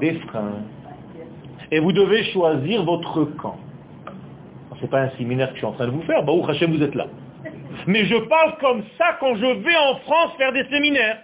[0.00, 0.62] des freins.
[1.70, 3.56] Et vous devez choisir votre camp.
[4.76, 6.72] Ce n'est pas un séminaire que je suis en train de vous faire, bah, Hachem,
[6.72, 7.06] vous êtes là.
[7.86, 11.18] Mais je parle comme ça quand je vais en France faire des séminaires.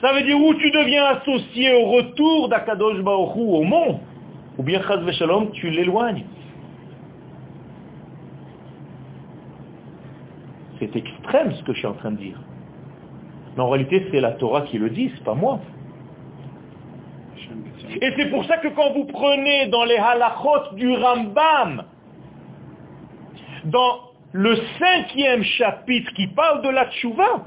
[0.00, 3.98] Ça veut dire où tu deviens associé au retour d'Akadosh Baruch au monde,
[4.56, 6.24] ou bien Chaz Shalom, tu l'éloignes.
[10.92, 12.38] C'est extrême ce que je suis en train de dire.
[13.56, 15.60] Mais en réalité, c'est la Torah qui le dit, c'est pas moi.
[18.00, 21.84] Et c'est pour ça que quand vous prenez dans les halachot du Rambam,
[23.64, 24.00] dans
[24.32, 27.44] le cinquième chapitre qui parle de la tchouva,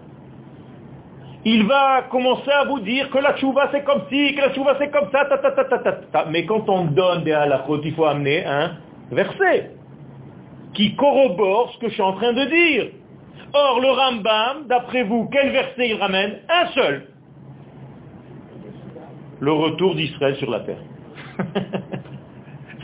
[1.45, 4.75] il va commencer à vous dire que la tchouva c'est comme ci, que la tchouva
[4.79, 7.93] c'est comme ça, ta, ta, ta, ta, ta, Mais quand on donne des halachot, il
[7.93, 8.77] faut amener un
[9.11, 9.71] verset
[10.73, 12.91] qui corrobore ce que je suis en train de dire.
[13.53, 17.07] Or, le Rambam, d'après vous, quel verset il ramène Un seul.
[19.39, 20.81] Le retour d'Israël sur la terre.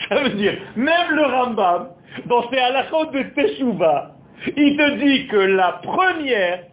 [0.09, 1.89] Ça veut dire, même le Rambam,
[2.25, 4.15] dans ses halachot de Teshuvah,
[4.55, 6.63] il te dit que la première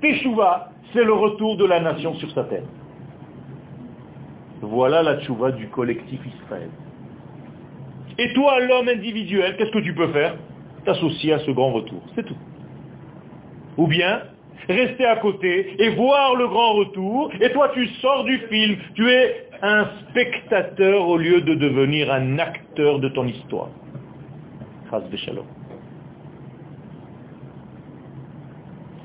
[0.00, 2.62] Teshuvah, c'est le retour de la nation sur sa terre.
[4.60, 6.70] Voilà la Teshuvah du collectif Israël.
[8.18, 10.36] Et toi, l'homme individuel, qu'est-ce que tu peux faire?
[10.84, 12.00] T'associer à ce grand retour.
[12.14, 12.36] C'est tout.
[13.76, 14.22] Ou bien,
[14.68, 19.10] rester à côté et voir le grand retour, et toi tu sors du film, tu
[19.10, 23.68] es un spectateur au lieu de devenir un acteur de ton histoire.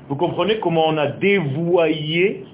[0.08, 2.44] Vous comprenez comment on a dévoyé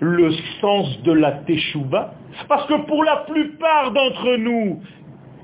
[0.00, 2.14] le sens de la teshuva?
[2.48, 4.82] Parce que pour la plupart d'entre nous,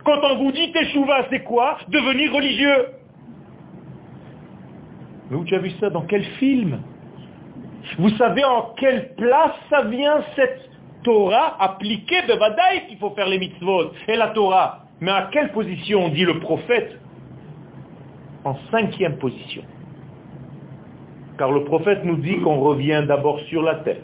[0.05, 1.79] quand on vous dit teshuva, c'est quoi?
[1.89, 2.87] Devenir religieux.
[5.31, 6.81] Mais où tu as vu ça Dans quel film?
[7.99, 10.69] Vous savez en quelle place ça vient cette
[11.03, 13.93] Torah appliquée de Badaï qu'il faut faire les mitzvot?
[14.09, 14.85] Et la Torah.
[15.01, 16.99] Mais à quelle position dit le prophète?
[18.45, 19.63] En cinquième position.
[21.39, 24.03] Car le prophète nous dit qu'on revient d'abord sur la terre,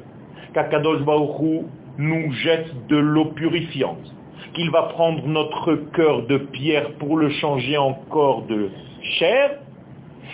[0.54, 1.64] qu'Akadosh Baruch
[1.98, 4.14] nous jette de l'eau purifiante,
[4.54, 8.70] qu'il va prendre notre cœur de pierre pour le changer en corps de
[9.18, 9.58] chair,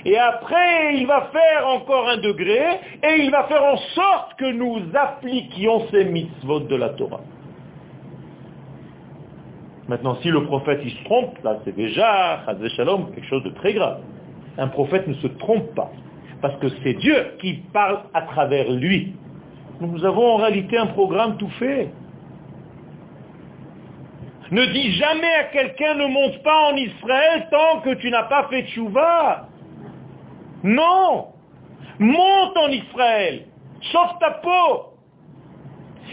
[0.05, 4.51] et après, il va faire encore un degré, et il va faire en sorte que
[4.53, 7.21] nous appliquions ces mitzvot de la Torah.
[9.89, 12.41] Maintenant, si le prophète il se trompe, là c'est déjà,
[12.77, 14.01] Shalom, quelque chose de très grave.
[14.59, 15.91] Un prophète ne se trompe pas,
[16.41, 19.15] parce que c'est Dieu qui parle à travers lui.
[19.81, 21.89] Nous avons en réalité un programme tout fait.
[24.51, 28.49] Ne dis jamais à quelqu'un ne monte pas en Israël tant que tu n'as pas
[28.51, 29.49] fait tchouva.
[30.63, 31.29] Non
[31.99, 33.47] Monte en Israël
[33.93, 34.95] Sauve ta peau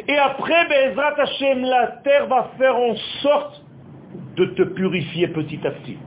[0.07, 3.63] Et après, Bezrat Hashem, la terre va faire en sorte
[4.35, 5.97] de te purifier petit à petit.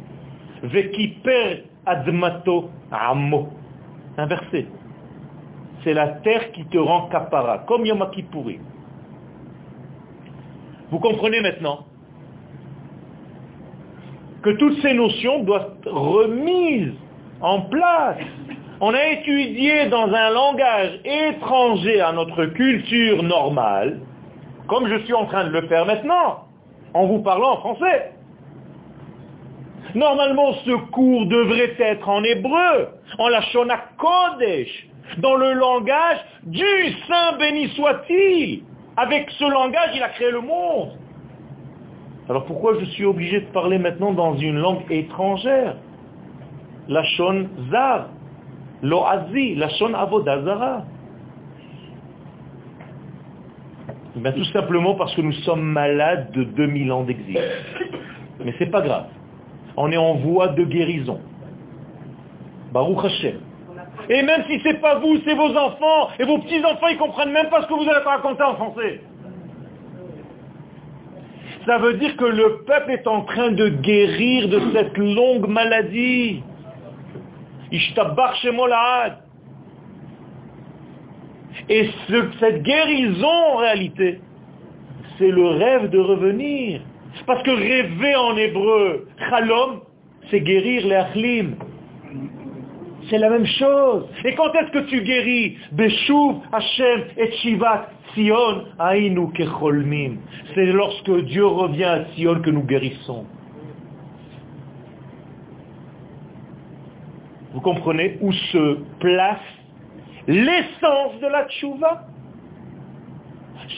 [0.63, 3.49] Vekiper admato amo.
[4.17, 4.67] Inversé.
[5.85, 8.59] C'est la terre qui te rend kapara, comme Yom Kippouri.
[10.91, 11.87] Vous comprenez maintenant
[14.43, 16.95] que toutes ces notions doivent être remises
[17.43, 18.19] en place.
[18.81, 24.01] On a étudié dans un langage étranger à notre culture normale,
[24.69, 26.47] comme je suis en train de le faire maintenant,
[26.95, 28.13] en vous parlant en français.
[29.95, 36.65] Normalement, ce cours devrait être en hébreu, en la Shona Kodesh, dans le langage du
[37.07, 38.63] Saint béni soit-il.
[38.97, 40.93] Avec ce langage, il a créé le monde.
[42.29, 45.77] Alors pourquoi je suis obligé de parler maintenant dans une langue étrangère?
[46.89, 48.09] Lachon Zar,
[48.83, 50.85] Loazi, Lachon Avodazara.
[54.17, 57.41] Ben, tout simplement parce que nous sommes malades de 2000 ans d'exil.
[58.45, 59.07] Mais c'est pas grave.
[59.77, 61.21] On est en voie de guérison.
[62.73, 63.41] Baruch Hashem.
[64.09, 67.49] Et même si c'est pas vous, c'est vos enfants, et vos petits-enfants, ils comprennent même
[67.49, 69.01] pas ce que vous allez raconter en français.
[71.67, 76.43] Ça veut dire que le peuple est en train de guérir de cette longue maladie.
[81.69, 81.91] Et
[82.39, 84.21] cette guérison, en réalité,
[85.19, 86.83] c'est le rêve de revenir.
[87.27, 89.81] Parce que rêver en hébreu, chalom,
[90.31, 91.57] c'est guérir les achlim.
[93.11, 94.07] C'est la même chose.
[94.25, 95.59] Et quand est-ce que tu guéris?
[95.73, 100.19] Beshuv, Hashem, et Shivat, Sion, Ainu Kecholmim.
[100.55, 103.27] C'est lorsque Dieu revient à Sion que nous guérissons.
[107.53, 109.39] Vous comprenez où se place
[110.27, 112.07] l'essence de la tchouva?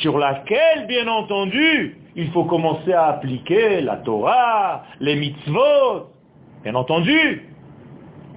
[0.00, 6.10] Sur laquelle, bien entendu, il faut commencer à appliquer la Torah, les mitzvot,
[6.62, 7.48] bien entendu,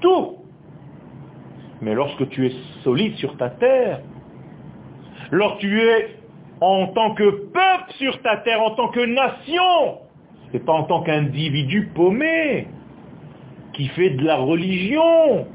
[0.02, 0.38] tout.
[1.82, 2.52] Mais lorsque tu es
[2.84, 4.02] solide sur ta terre,
[5.32, 6.16] lorsque tu es
[6.62, 10.00] en tant que peuple sur ta terre, en tant que nation,
[10.54, 12.68] et pas en tant qu'individu paumé,
[13.78, 15.46] qui fait de la religion.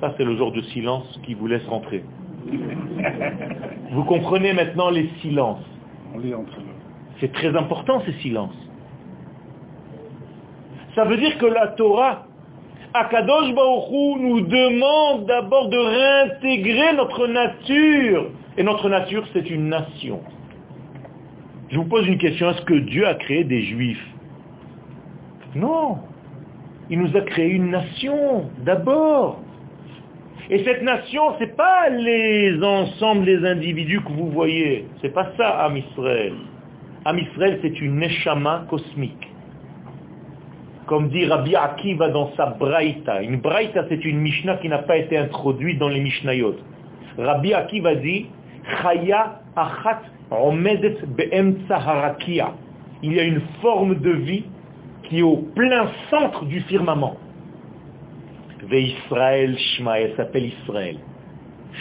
[0.00, 2.04] Ça, c'est le genre de silence qui vous laisse rentrer.
[3.90, 5.64] Vous comprenez maintenant les silences.
[7.20, 8.54] C'est très important ces silences.
[10.94, 12.26] Ça veut dire que la Torah,
[12.92, 18.26] Akadosh Baruch nous demande d'abord de réintégrer notre nature.
[18.58, 20.20] Et notre nature, c'est une nation.
[21.70, 24.06] Je vous pose une question, est-ce que Dieu a créé des juifs?
[25.54, 25.98] Non.
[26.90, 29.40] Il nous a créé une nation, d'abord.
[30.50, 34.86] Et cette nation, ce n'est pas les ensembles des individus que vous voyez.
[35.02, 36.32] C'est pas ça, Am Israël.
[37.62, 39.28] C'est une neshama cosmique.
[40.86, 43.22] Comme dit Rabbi Akiva dans sa Braïta.
[43.22, 46.56] Une Braïta, c'est une Mishnah qui n'a pas été introduite dans les Mishnayot.
[47.18, 48.26] Rabbi Akiva dit,
[48.82, 50.00] Chaya achat
[53.02, 54.44] il y a une forme de vie
[55.04, 57.16] qui est au plein centre du firmament.
[58.68, 59.56] Ve Israël
[60.16, 60.98] s'appelle Israël.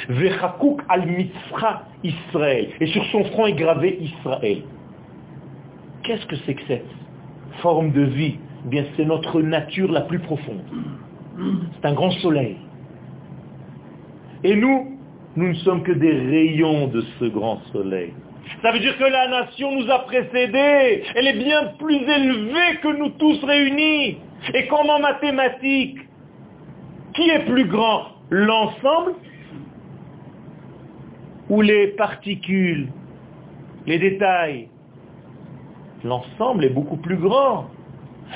[0.10, 2.70] Vechakuk al mitzra Israël.
[2.80, 4.62] Et sur son front est gravé Israël.
[6.04, 6.86] Qu'est-ce que c'est que cette
[7.62, 8.36] forme de vie?
[8.66, 10.62] Eh Bien, c'est notre nature la plus profonde.
[11.76, 12.58] C'est un grand soleil.
[14.44, 14.98] Et nous,
[15.36, 18.14] nous ne sommes que des rayons de ce grand soleil.
[18.62, 21.04] Ça veut dire que la nation nous a précédés.
[21.16, 24.18] Elle est bien plus élevée que nous tous réunis.
[24.54, 26.00] Et comme en mathématiques,
[27.14, 29.14] qui est plus grand L'ensemble
[31.50, 32.90] ou les particules,
[33.86, 34.68] les détails?
[36.04, 37.68] L'ensemble est beaucoup plus grand.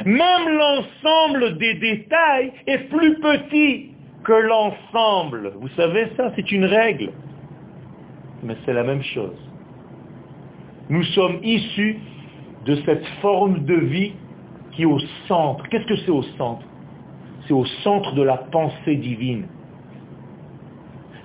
[0.05, 3.91] Même l'ensemble des détails est plus petit
[4.23, 5.51] que l'ensemble.
[5.59, 7.11] Vous savez ça, c'est une règle.
[8.43, 9.50] Mais c'est la même chose.
[10.89, 11.99] Nous sommes issus
[12.65, 14.13] de cette forme de vie
[14.71, 15.67] qui est au centre.
[15.69, 16.65] Qu'est-ce que c'est au centre?
[17.47, 19.45] C'est au centre de la pensée divine.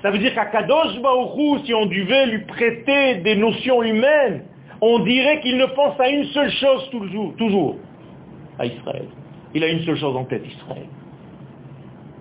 [0.03, 4.45] Ça veut dire qu'à Kadosh Baruchou, si on devait lui prêter des notions humaines,
[4.81, 6.91] on dirait qu'il ne pense à une seule chose
[7.39, 7.77] toujours,
[8.59, 9.07] à Israël.
[9.55, 10.87] Il a une seule chose en tête, Israël.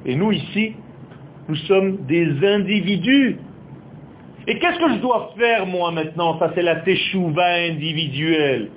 [0.06, 0.74] Et nous ici,
[1.50, 3.38] nous sommes des individus.
[4.48, 6.38] Et qu'est-ce que je dois faire moi maintenant?
[6.40, 8.70] Ça c'est la teshuva individuelle.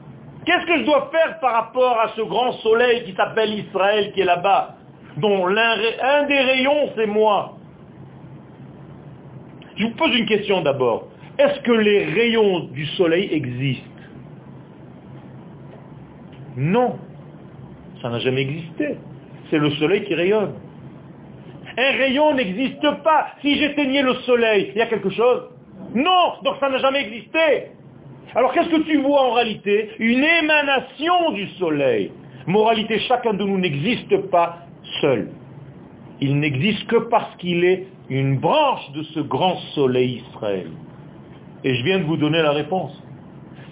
[0.47, 4.23] Qu'est-ce que je dois faire par rapport à ce grand soleil qui s'appelle Israël qui
[4.23, 4.77] est là-bas?
[5.19, 7.57] Dont un des rayons c'est moi
[9.77, 11.09] Je vous pose une question d'abord.
[11.39, 13.85] Est-ce que les rayons du soleil existent?
[16.57, 16.99] Non.
[18.01, 18.97] Ça n'a jamais existé.
[19.51, 20.55] C'est le soleil qui rayonne.
[21.77, 23.29] Un rayon n'existe pas.
[23.41, 25.58] Si j'éteignais le soleil, il y a quelque chose?
[25.99, 27.73] Non, donc ça n'a jamais existé.
[28.37, 29.91] Alors qu'est-ce que tu vois en réalité?
[29.99, 32.13] Une émanation du soleil.
[32.47, 34.59] Moralité, chacun de nous n'existe pas
[35.01, 35.31] seul.
[36.21, 40.71] Il n'existe que parce qu'il est une branche de ce grand soleil Israël.
[41.65, 42.93] Et je viens de vous donner la réponse.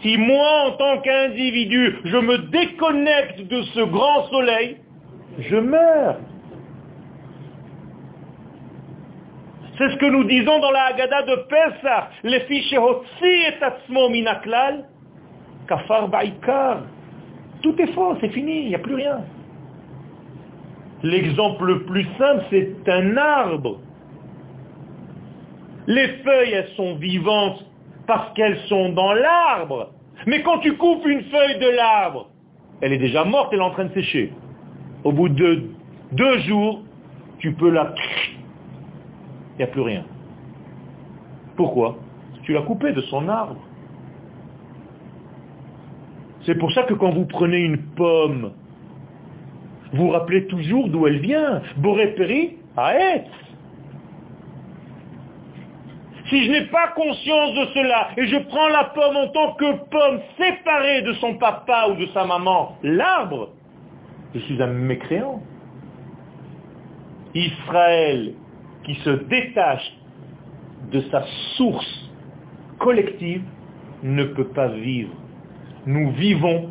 [0.03, 4.79] Si moi, en tant qu'individu, je me déconnecte de ce grand soleil,
[5.39, 6.18] je meurs.
[9.79, 12.05] C'est ce que nous disons dans la Haggadah de Pesach.
[12.22, 14.85] Les fiches et minaklal,
[15.68, 16.83] kafar baikar.
[17.62, 19.20] Tout est faux, c'est fini, il n'y a plus rien.
[21.03, 23.81] L'exemple le plus simple, c'est un arbre.
[25.87, 27.64] Les feuilles, elles sont vivantes
[28.07, 29.91] parce qu'elles sont dans l'arbre.
[30.27, 32.31] Mais quand tu coupes une feuille de l'arbre,
[32.81, 34.33] elle est déjà morte, elle est en train de sécher.
[35.05, 35.64] Au bout de
[36.12, 36.83] deux jours,
[37.39, 37.95] tu peux la
[39.57, 40.05] il n'y a plus rien.
[41.57, 41.97] Pourquoi?
[42.43, 43.57] Tu l'as coupé de son arbre.
[46.45, 48.53] C'est pour ça que quand vous prenez une pomme,
[49.95, 51.63] vous rappelez toujours d'où elle vient.
[51.79, 52.15] Boré
[52.77, 53.27] à Aetz.
[56.29, 59.73] Si je n'ai pas conscience de cela et je prends la pomme en tant que
[59.91, 63.51] pomme séparée de son papa ou de sa maman, l'arbre,
[64.35, 65.41] je suis un mécréant.
[67.35, 68.35] Israël
[68.87, 69.93] qui se détache
[70.93, 71.24] de sa
[71.57, 72.11] source
[72.78, 73.43] collective
[74.03, 75.12] ne peut pas vivre.
[75.87, 76.70] Nous vivons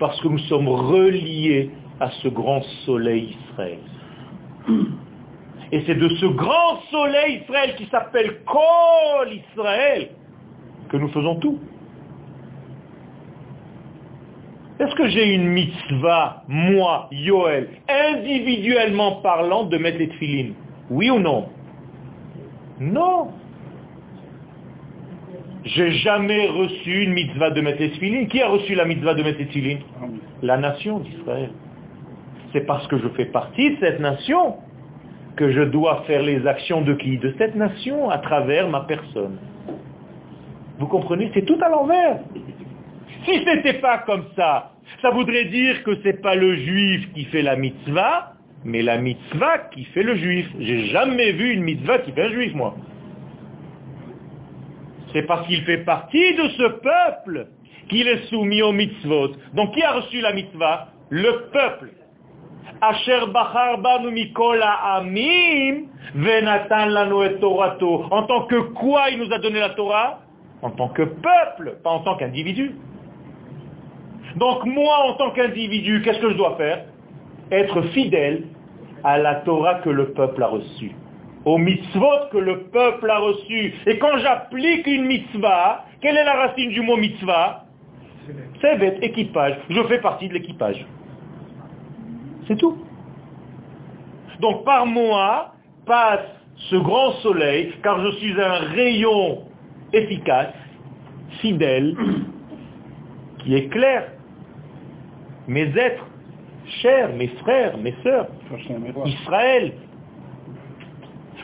[0.00, 3.78] parce que nous sommes reliés à ce grand soleil Israël.
[5.70, 10.10] Et c'est de ce grand soleil Israël qui s'appelle Kol Israël
[10.88, 11.60] que nous faisons tout.
[14.80, 20.54] Est-ce que j'ai une mitzvah, moi, Yoel, individuellement parlant, de mettre les tefilines?
[20.92, 21.48] Oui ou non?
[22.78, 23.30] Non.
[25.64, 27.82] J'ai jamais reçu une mitzvah de mettre
[28.28, 29.40] Qui a reçu la mitzvah de mettre
[30.42, 31.50] La nation d'Israël.
[32.52, 34.56] C'est parce que je fais partie de cette nation
[35.36, 37.16] que je dois faire les actions de qui?
[37.16, 39.38] De cette nation à travers ma personne.
[40.78, 41.30] Vous comprenez?
[41.32, 42.18] C'est tout à l'envers.
[43.24, 47.12] Si ce n'était pas comme ça, ça voudrait dire que ce n'est pas le juif
[47.14, 48.31] qui fait la mitzvah,
[48.64, 50.48] mais la mitzvah qui fait le juif.
[50.58, 52.74] J'ai jamais vu une mitzvah qui fait un juif, moi.
[55.12, 57.48] C'est parce qu'il fait partie de ce peuple
[57.88, 59.32] qu'il est soumis aux mitzvot.
[59.54, 60.88] Donc qui a reçu la mitzvah?
[61.10, 61.90] Le peuple.
[62.80, 63.20] Asher
[64.94, 65.86] amim
[67.40, 68.06] torato.
[68.10, 70.20] En tant que quoi il nous a donné la Torah?
[70.62, 72.74] En tant que peuple, pas en tant qu'individu.
[74.36, 76.86] Donc moi, en tant qu'individu, qu'est-ce que je dois faire?
[77.52, 78.44] Être fidèle
[79.04, 80.92] à la Torah que le peuple a reçue,
[81.44, 83.74] aux mitzvot que le peuple a reçues.
[83.86, 87.66] Et quand j'applique une mitzvah, quelle est la racine du mot mitzvah?
[88.60, 89.56] C'est bête, équipage.
[89.68, 90.86] Je fais partie de l'équipage.
[92.48, 92.78] C'est tout.
[94.40, 95.52] Donc par moi
[95.84, 96.26] passe
[96.70, 99.42] ce grand soleil, car je suis un rayon
[99.92, 100.54] efficace,
[101.40, 101.96] fidèle,
[103.40, 104.04] qui éclaire
[105.48, 106.06] mes êtres
[106.80, 108.28] chers, mes frères, mes sœurs,
[109.04, 109.72] Israël.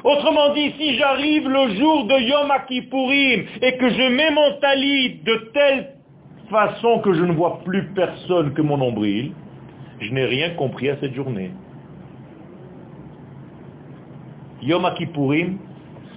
[0.04, 5.20] Autrement dit, si j'arrive le jour de Yom Kippourim et que je mets mon talit
[5.24, 5.94] de telle
[6.50, 9.32] façon que je ne vois plus personne que mon nombril,
[10.00, 11.50] je n'ai rien compris à cette journée.
[14.62, 15.58] Yom Kippourim,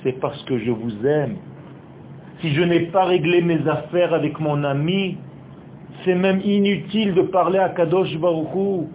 [0.04, 1.38] c'est parce que je vous aime.
[2.42, 5.18] Si je n'ai pas réglé mes affaires avec mon ami,
[6.04, 8.90] c'est même inutile de parler à Kadosh Baruchou.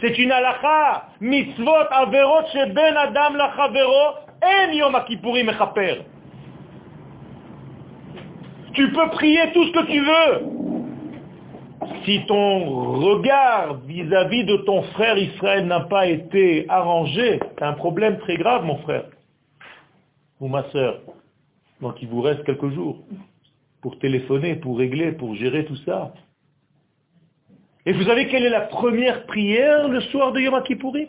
[0.00, 1.08] C'est une halakha.
[1.20, 6.02] Ben adam lachavero en Yom Kippourim echaper.
[8.74, 10.54] Tu peux prier tout ce que tu veux.
[12.04, 18.18] Si ton regard vis-à-vis de ton frère Israël n'a pas été arrangé, c'est un problème
[18.18, 19.04] très grave, mon frère.
[20.40, 21.00] Ou ma soeur.
[21.80, 22.98] Donc il vous reste quelques jours
[23.80, 26.12] pour téléphoner, pour régler, pour gérer tout ça.
[27.86, 31.08] Et vous savez quelle est la première prière le soir de Yom Kippourim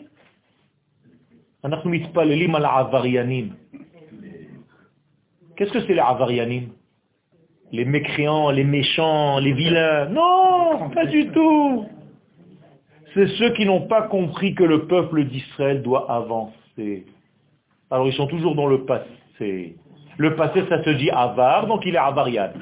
[5.56, 6.68] Qu'est-ce que c'est les avarianim
[7.72, 10.06] les mécréants, les méchants, les vilains.
[10.06, 11.86] Non, pas du tout.
[13.14, 17.06] C'est ceux qui n'ont pas compris que le peuple d'Israël doit avancer.
[17.90, 19.76] Alors ils sont toujours dans le passé.
[20.18, 22.50] Le passé, ça se dit avare, donc il est avarian.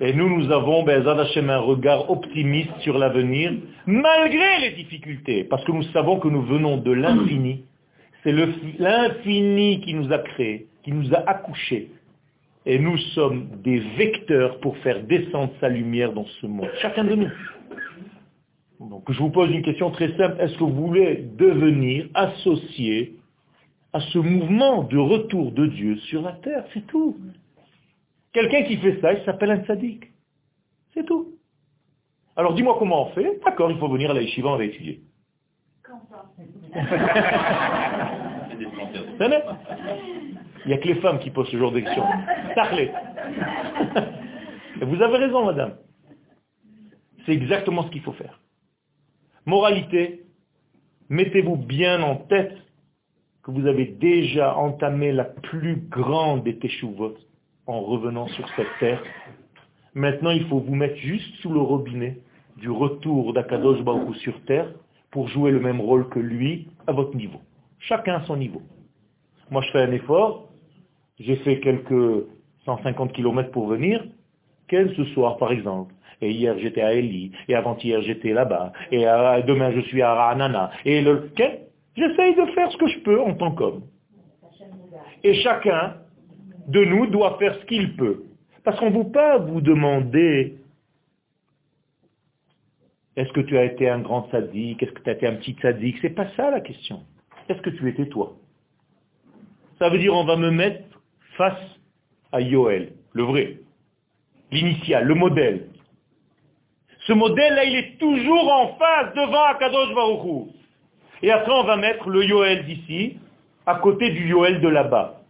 [0.00, 3.52] Et nous, nous avons, ben, un regard optimiste sur l'avenir,
[3.86, 7.64] malgré les difficultés, parce que nous savons que nous venons de l'infini,
[8.22, 11.90] c'est l'infini qui nous a créés, qui nous a accouchés.
[12.66, 16.70] Et nous sommes des vecteurs pour faire descendre sa lumière dans ce monde.
[16.80, 17.30] Chacun de nous.
[18.80, 20.36] Donc je vous pose une question très simple.
[20.40, 23.14] Est-ce que vous voulez devenir associé
[23.94, 27.16] à ce mouvement de retour de Dieu sur la terre C'est tout.
[28.32, 30.10] Quelqu'un qui fait ça, il s'appelle un sadique.
[30.92, 31.38] C'est tout.
[32.34, 33.40] Alors dis-moi comment on fait.
[33.44, 35.00] D'accord, il faut venir à la yeshiva, on va étudier.
[40.66, 42.04] Il n'y a que les femmes qui posent ce genre de questions.
[44.80, 45.76] Vous avez raison, madame.
[47.24, 48.40] C'est exactement ce qu'il faut faire.
[49.46, 50.24] Moralité,
[51.08, 52.63] mettez-vous bien en tête
[53.44, 57.20] que vous avez déjà entamé la plus grande des teshuvotes
[57.66, 59.02] en revenant sur cette terre.
[59.94, 62.18] Maintenant, il faut vous mettre juste sous le robinet
[62.56, 64.72] du retour d'Akadosh Baruch sur terre
[65.10, 67.40] pour jouer le même rôle que lui à votre niveau.
[67.80, 68.62] Chacun à son niveau.
[69.50, 70.48] Moi, je fais un effort.
[71.20, 72.26] J'ai fait quelques
[72.64, 74.02] 150 km pour venir.
[74.68, 75.94] Quel ce soir, par exemple?
[76.22, 77.32] Et hier, j'étais à Eli.
[77.48, 78.72] Et avant-hier, j'étais là-bas.
[78.90, 80.70] Et euh, demain, je suis à Ranana.
[80.86, 81.30] Et le...
[81.96, 83.82] J'essaye de faire ce que je peux en tant qu'homme.
[85.22, 85.96] Et chacun
[86.68, 88.24] de nous doit faire ce qu'il peut.
[88.64, 90.56] Parce qu'on ne veut pas vous demander
[93.16, 94.82] est-ce que tu as été un grand sadique?
[94.82, 95.96] Est-ce que tu as été un petit sadique?
[96.02, 97.02] C'est pas ça la question.
[97.48, 98.34] Est-ce que tu étais toi?
[99.78, 100.82] Ça veut dire on va me mettre
[101.36, 101.60] face
[102.32, 103.58] à Yoel, le vrai,
[104.50, 105.68] l'initial, le modèle.
[107.06, 110.53] Ce modèle-là, il est toujours en face devant Akadosh Baruchou.
[111.22, 113.18] Et après, on va mettre le Yoel d'ici
[113.66, 115.20] à côté du Yoel de là-bas.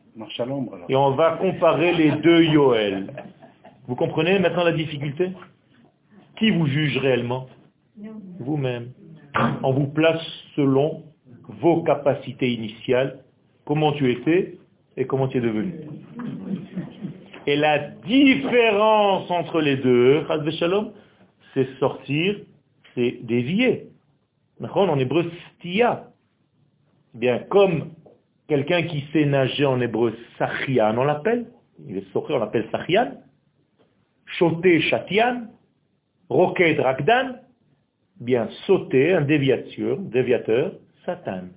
[0.89, 3.13] Et on va comparer les deux Yoel.
[3.87, 5.31] Vous comprenez maintenant la difficulté?
[6.37, 7.47] Qui vous juge réellement?
[8.41, 8.91] Vous-même.
[9.63, 10.23] On vous place
[10.57, 11.03] selon
[11.49, 13.19] vos capacités initiales,
[13.65, 14.59] comment tu étais
[14.97, 15.75] et comment tu es devenu.
[17.47, 20.25] Et la différence entre les deux,
[21.53, 22.37] c'est sortir,
[22.95, 23.89] c'est dévier.
[24.61, 26.09] En hébreu, stia.
[27.13, 27.93] Bien, comme
[28.49, 31.47] quelqu'un qui sait nager en hébreu, sachian, on l'appelle.
[31.87, 33.13] Il est sorti, on l'appelle sachian.
[34.27, 35.49] Choté, chatian.
[36.29, 37.37] Roquet, rakdan
[38.21, 40.73] bien sauter un déviateur, déviateur,
[41.05, 41.49] Satan.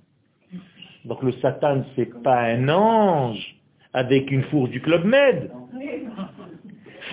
[1.04, 3.56] Donc le Satan, c'est pas un ange
[3.94, 5.50] avec une fourche du Club Med.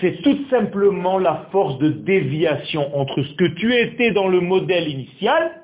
[0.01, 4.89] C'est tout simplement la force de déviation entre ce que tu étais dans le modèle
[4.89, 5.63] initial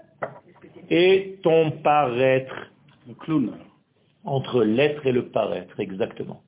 [0.92, 2.70] et ton paraître.
[3.08, 3.54] Le clown.
[4.24, 6.44] Entre l'être et le paraître, exactement.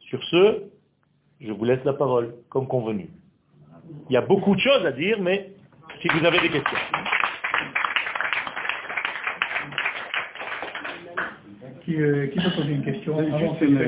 [0.00, 0.64] Sur ce,
[1.40, 3.08] je vous laisse la parole, comme convenu.
[4.10, 5.52] Il y a beaucoup de choses à dire, mais
[6.02, 6.78] si vous avez des questions.
[11.84, 13.78] Qui, euh, qui peut poser une question Juste une,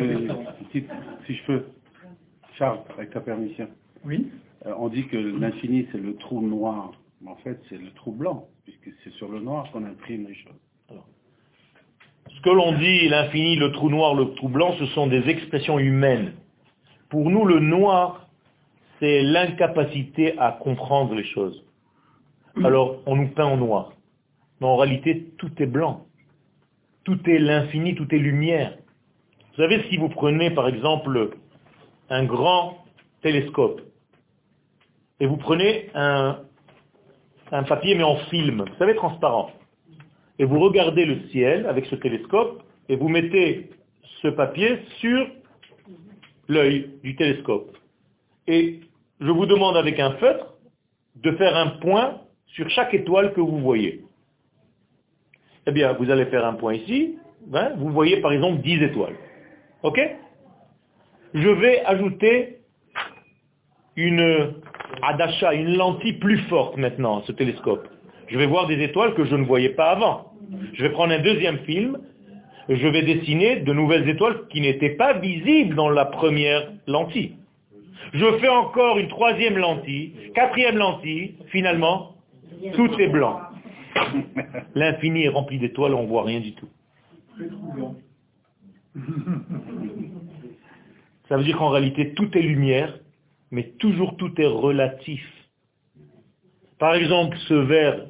[0.66, 0.90] petite,
[1.26, 1.64] si je peux,
[2.54, 3.68] Charles, avec ta permission.
[4.04, 4.30] Oui.
[4.66, 6.92] Euh, on dit que l'infini, c'est le trou noir.
[7.20, 10.34] Mais en fait, c'est le trou blanc, puisque c'est sur le noir qu'on imprime les
[10.34, 10.52] choses.
[12.36, 15.78] Ce que l'on dit, l'infini, le trou noir, le trou blanc, ce sont des expressions
[15.78, 16.34] humaines.
[17.08, 18.28] Pour nous, le noir,
[19.00, 21.64] c'est l'incapacité à comprendre les choses.
[22.62, 23.92] Alors, on nous peint en noir.
[24.60, 26.06] Mais en réalité, tout est blanc.
[27.04, 28.76] Tout est l'infini, tout est lumière.
[29.50, 31.30] Vous savez, si vous prenez, par exemple,
[32.10, 32.84] un grand
[33.22, 33.80] télescope,
[35.20, 36.42] et vous prenez un,
[37.53, 39.51] un papier mais en film, vous savez, transparent,
[40.38, 43.70] et vous regardez le ciel avec ce télescope, et vous mettez
[44.22, 45.26] ce papier sur
[46.49, 47.76] l'œil du télescope.
[48.46, 48.80] Et
[49.20, 50.55] je vous demande avec un feutre
[51.16, 54.05] de faire un point sur chaque étoile que vous voyez.
[55.66, 57.18] Eh bien, vous allez faire un point ici,
[57.53, 59.16] hein, vous voyez par exemple 10 étoiles.
[59.82, 60.01] OK?
[61.34, 62.61] Je vais ajouter
[63.96, 64.55] une
[65.03, 67.89] adasha, une lentille plus forte maintenant ce télescope.
[68.28, 70.32] Je vais voir des étoiles que je ne voyais pas avant.
[70.74, 71.99] Je vais prendre un deuxième film,
[72.68, 77.36] je vais dessiner de nouvelles étoiles qui n'étaient pas visibles dans la première lentille.
[78.12, 82.14] Je fais encore une troisième lentille, quatrième lentille, finalement,
[82.74, 83.41] tout est blanc.
[84.74, 86.68] L'infini est rempli d'étoiles, on ne voit rien du tout.
[91.28, 92.99] Ça veut dire qu'en réalité, tout est lumière,
[93.51, 95.24] mais toujours tout est relatif.
[96.78, 98.07] Par exemple, ce verre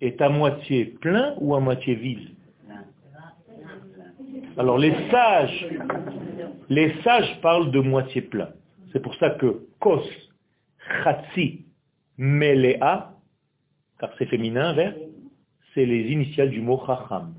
[0.00, 2.28] est à moitié plein ou à moitié vide?
[4.56, 5.66] Alors les sages,
[6.68, 8.50] les sages parlent de moitié plein.
[8.92, 10.04] C'est pour ça que kos,
[11.02, 11.64] chatsi,
[12.18, 13.12] melea,
[13.98, 14.94] car c'est féminin, verre,
[15.72, 17.34] c'est les initiales du mot chacham.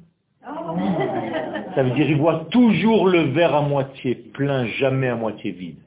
[1.75, 5.79] Ça veut dire il voit toujours le verre à moitié plein, jamais à moitié vide.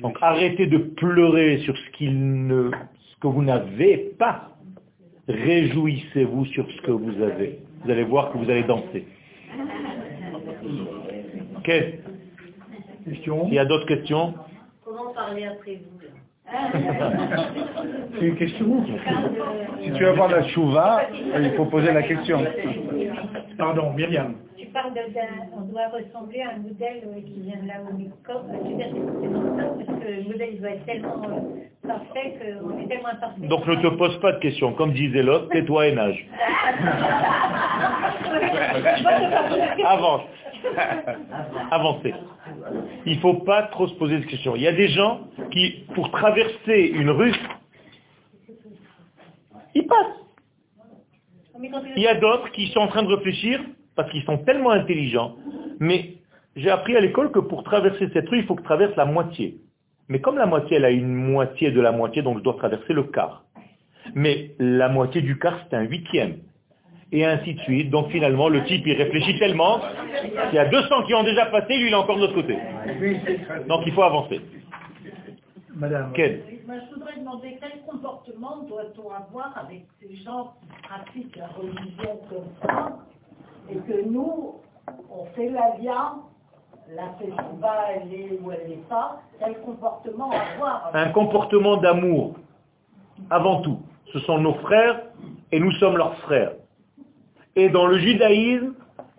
[0.00, 4.50] Donc arrêtez de pleurer sur ce, qu'il ne, ce que vous n'avez pas.
[5.28, 7.58] Réjouissez-vous sur ce que vous avez.
[7.84, 9.06] Vous allez voir que vous allez danser.
[11.56, 11.70] Ok?
[13.06, 14.34] Il y a d'autres questions?
[14.84, 15.98] Comment parler après vous
[18.18, 18.84] C'est une question?
[19.82, 21.02] Si tu veux avoir la chouva,
[21.40, 22.44] il faut poser la question.
[23.58, 24.34] Pardon, Myriam.
[24.72, 24.92] Parles
[25.56, 28.44] on doit ressembler à un modèle euh, qui vient de là au microscope.
[28.64, 31.40] Tu veux dire que c'est dans ça parce que le modèle doit être tellement euh,
[31.86, 33.46] parfait qu'on est tellement imparfait.
[33.46, 34.72] Donc ne te pose pas de questions.
[34.72, 36.26] Comme disait l'autre, tais-toi et nage.
[39.84, 40.22] Avance.
[41.70, 42.14] Avancez.
[43.06, 44.56] Il ne faut pas trop se poser de questions.
[44.56, 47.34] Il y a des gens qui, pour traverser une rue,
[49.74, 50.06] ils passent.
[51.96, 53.60] Il y a d'autres qui sont en train de réfléchir
[53.98, 55.34] parce qu'ils sont tellement intelligents.
[55.80, 56.18] Mais
[56.54, 59.04] j'ai appris à l'école que pour traverser cette rue, il faut que je traverse la
[59.04, 59.56] moitié.
[60.08, 62.92] Mais comme la moitié, elle a une moitié de la moitié, donc je dois traverser
[62.92, 63.42] le quart.
[64.14, 66.36] Mais la moitié du quart, c'est un huitième.
[67.10, 67.90] Et ainsi de suite.
[67.90, 69.80] Donc finalement, le type, il réfléchit tellement
[70.20, 72.56] qu'il y a 200 qui ont déjà passé, lui, il est encore de l'autre côté.
[73.66, 74.40] Donc il faut avancer.
[75.74, 76.12] Madame.
[76.14, 76.42] Quel?
[76.50, 82.48] Je voudrais demander quel comportement doit-on avoir avec ces gens qui pratiquent la religion comme
[82.62, 82.98] ça,
[83.70, 84.54] et que nous,
[85.10, 86.20] on fait la viande,
[86.94, 92.34] la Teshuva, elle est ou elle n'est pas, quel comportement avoir Un comportement d'amour,
[93.30, 93.80] avant tout.
[94.12, 95.02] Ce sont nos frères
[95.52, 96.52] et nous sommes leurs frères.
[97.56, 98.74] Et dans le judaïsme,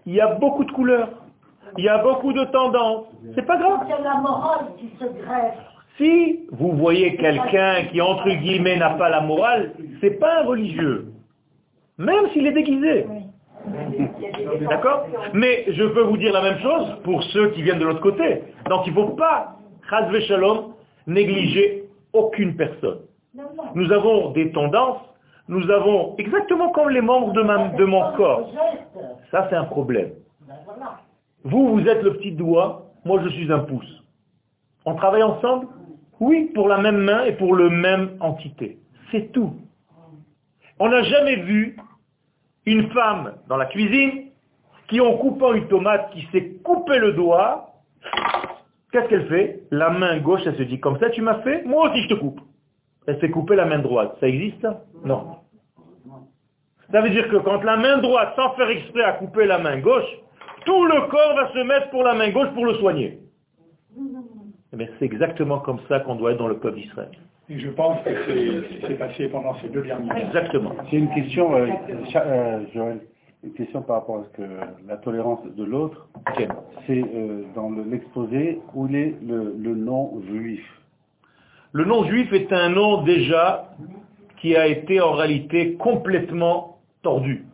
[0.06, 1.10] il y a beaucoup de couleurs.
[1.78, 3.06] Il y a beaucoup de tendances.
[3.36, 3.82] C'est pas grave.
[3.88, 5.58] C'est la morale qui se greffe.
[5.98, 11.12] Si vous voyez quelqu'un qui, entre guillemets, n'a pas la morale, c'est pas un religieux.
[11.98, 13.06] Même s'il est déguisé.
[14.70, 18.02] D'accord Mais je peux vous dire la même chose pour ceux qui viennent de l'autre
[18.02, 18.44] côté.
[18.70, 19.56] Donc il ne faut pas,
[19.90, 20.74] Chazve Shalom,
[21.08, 23.00] négliger aucune personne.
[23.76, 25.02] Nous avons des tendances,
[25.48, 28.52] nous avons, exactement comme les membres de, de mon corps.
[29.32, 30.12] Ça, c'est un problème.
[31.44, 34.04] Vous, vous êtes le petit doigt, moi je suis un pouce.
[34.86, 35.68] On travaille ensemble?
[36.20, 38.78] Oui, pour la même main et pour le même entité.
[39.12, 39.54] C'est tout.
[40.80, 41.78] On n'a jamais vu
[42.72, 44.30] une femme dans la cuisine
[44.88, 47.74] qui, en coupant une tomate, qui s'est coupé le doigt,
[48.92, 49.64] qu'est-ce qu'elle fait?
[49.72, 52.14] La main gauche, elle se dit, comme ça tu m'as fait, moi aussi je te
[52.16, 52.42] coupe.
[53.08, 54.16] Elle s'est coupée la main droite.
[54.20, 54.68] Ça existe?
[55.04, 55.38] Non.
[56.92, 59.80] Ça veut dire que quand la main droite, sans faire exprès, a coupé la main
[59.80, 60.10] gauche,
[60.66, 63.20] tout le corps va se mettre pour la main gauche pour le soigner.
[64.74, 67.12] Eh c'est exactement comme ça qu'on doit être dans le peuple d'Israël.
[67.50, 68.10] Et je pense que
[68.88, 70.26] c'est- passé pendant ces deux dernières années.
[70.28, 70.72] Exactement.
[70.92, 71.68] J'ai une question, euh,
[72.16, 73.00] euh, Joël,
[73.44, 74.48] une question par rapport à ce que
[74.88, 76.08] la tolérance de l'autre,
[76.86, 80.64] c'est euh, dans le- l'exposé où il est le, le nom juif.
[81.72, 83.70] Le nom juif est un nom déjà
[84.42, 87.46] qui a été en réalité complètement tordu.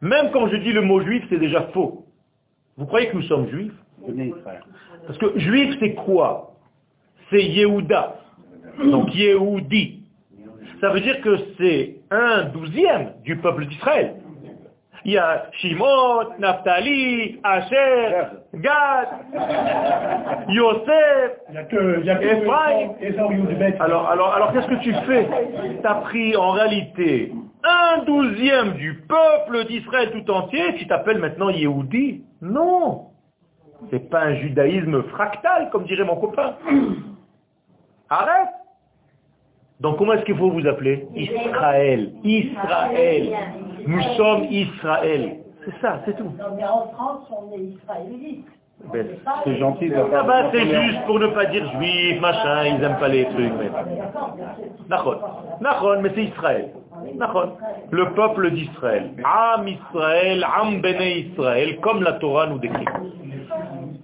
[0.00, 2.04] Même quand je dis le mot juif, c'est déjà faux.
[2.76, 3.72] Vous croyez que nous sommes juifs?
[5.06, 6.54] Parce que juif, c'est quoi?
[7.30, 8.19] C'est Yehuda.
[8.78, 10.02] Donc Yehudi.
[10.80, 14.14] Ça veut dire que c'est un douzième du peuple d'Israël.
[15.04, 19.08] Il y a Shimon, Naphtali, Asher, Gad,
[20.48, 21.32] Yosef,
[22.20, 22.94] Ephraim.
[23.80, 25.26] Alors, alors, alors qu'est-ce que tu fais?
[25.80, 27.32] Tu as pris en réalité
[27.64, 33.08] un douzième du peuple d'Israël tout entier, tu t'appelles maintenant Yehudi Non
[33.90, 36.56] C'est pas un judaïsme fractal, comme dirait mon copain.
[38.08, 38.48] Arrête
[39.80, 42.12] Donc comment est-ce qu'il faut vous appeler Israël.
[42.22, 43.32] Israël.
[43.86, 45.38] Nous sommes Israël.
[45.64, 46.24] C'est ça, c'est tout.
[46.38, 48.46] Non, mais en France, on est israélite.
[48.92, 49.06] Ben,
[49.44, 52.98] C'est gentil de ah bah, c'est juste pour ne pas dire juif, machin, ils n'aiment
[52.98, 53.52] pas les trucs.
[53.58, 53.70] Mais...
[54.88, 55.16] Nachon.
[55.60, 56.70] Nachon, mais c'est Israël.
[57.14, 57.52] Nachon.
[57.90, 59.10] Le peuple d'Israël.
[59.22, 62.86] Am Israël, Am Bene Israël, comme la Torah nous décrit.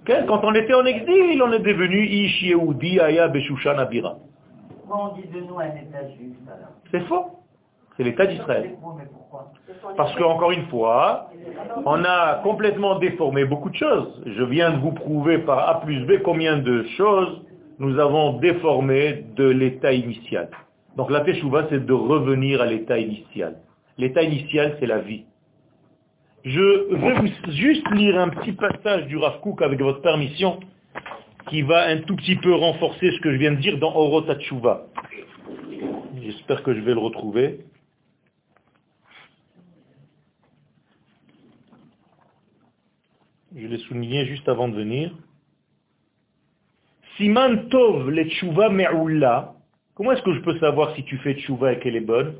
[0.05, 4.17] Quand on était en exil, on est devenu Ish Yehudi Aya Beshushan Abira.
[4.87, 7.25] Pourquoi on dit de nous un État juif alors C'est faux.
[7.97, 8.75] C'est l'État d'Israël.
[8.81, 9.51] Bon, mais pourquoi
[9.97, 11.29] Parce que, encore une fois,
[11.85, 14.23] on a complètement déformé beaucoup de choses.
[14.25, 17.41] Je viens de vous prouver par A plus B combien de choses
[17.79, 20.49] nous avons déformé de l'état initial.
[20.95, 23.55] Donc la teshuva, c'est de revenir à l'état initial.
[23.97, 25.25] L'état initial, c'est la vie.
[26.45, 30.59] Je vais vous juste lire un petit passage du Rav Kook avec votre permission,
[31.49, 34.21] qui va un tout petit peu renforcer ce que je viens de dire dans Orot
[34.21, 34.87] Teshuva.
[36.21, 37.65] J'espère que je vais le retrouver.
[43.55, 45.15] Je l'ai souligné juste avant de venir.
[47.15, 49.55] Siman Tov le tshuva me'ula.
[49.95, 52.35] Comment est-ce que je peux savoir si tu fais tshuva et qu'elle est bonne?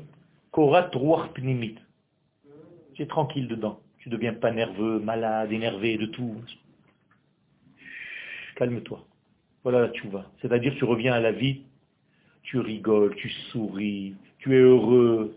[0.52, 1.76] Korat ruach pnimit.
[2.94, 3.80] Tu es tranquille dedans.
[3.98, 6.36] Tu deviens pas nerveux, malade, énervé de tout.
[8.58, 8.98] Calme-toi.
[9.62, 10.24] Voilà la tshuva.
[10.42, 11.62] C'est-à-dire tu reviens à la vie,
[12.42, 15.36] tu rigoles, tu souris, tu es heureux.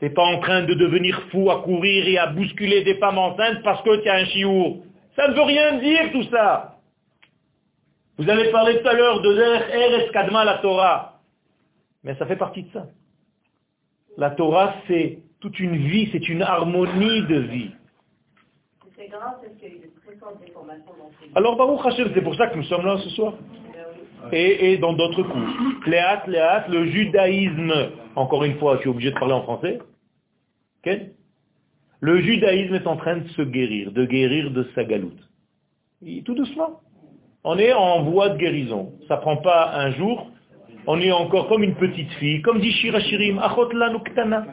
[0.00, 3.18] Tu n'es pas en train de devenir fou à courir et à bousculer des femmes
[3.18, 4.84] enceintes parce que tu as un chiour.
[5.14, 6.80] Ça ne veut rien dire tout ça.
[8.18, 11.20] Vous avez parlé tout à l'heure de Er Eskadma la Torah.
[12.02, 12.88] Mais ça fait partie de ça.
[14.16, 17.70] La Torah, c'est toute une vie, c'est une harmonie de vie.
[19.14, 21.86] C'est grave parce qu'il y a eu de très fortes déformations dans ces Alors Baruch
[21.86, 23.34] Hashem, c'est pour ça que nous sommes là ce soir.
[24.32, 25.86] Et, et dans d'autres coups.
[25.86, 27.72] Léat, Léat, le judaïsme,
[28.16, 29.78] encore une fois, je suis obligé de parler en français.
[32.00, 35.30] Le judaïsme est en train de se guérir, de guérir de sa galoute.
[36.04, 36.80] Et tout doucement.
[37.44, 38.94] On est en voie de guérison.
[39.06, 40.26] Ça prend pas un jour.
[40.88, 44.44] On est encore comme une petite fille, comme dit Shirachirim, Achot lanu ktana.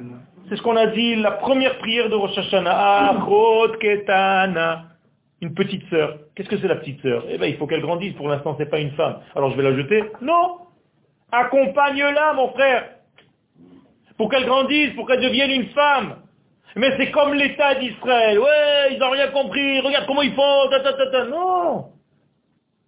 [0.52, 4.84] C'est ce qu'on a dit, la première prière de Rosh Hashanah, Achot ketana.
[5.39, 6.18] Une petite sœur.
[6.36, 7.24] Qu'est-ce que c'est la petite sœur?
[7.30, 8.14] Eh bien, il faut qu'elle grandisse.
[8.16, 9.20] Pour l'instant, c'est pas une femme.
[9.34, 10.58] Alors je vais la jeter Non
[11.32, 12.84] Accompagne-la, mon frère.
[14.18, 16.18] Pour qu'elle grandisse, pour qu'elle devienne une femme.
[16.76, 18.38] Mais c'est comme l'État d'Israël.
[18.38, 19.80] Ouais, ils n'ont rien compris.
[19.80, 20.70] Regarde comment ils font.
[21.30, 21.90] Non.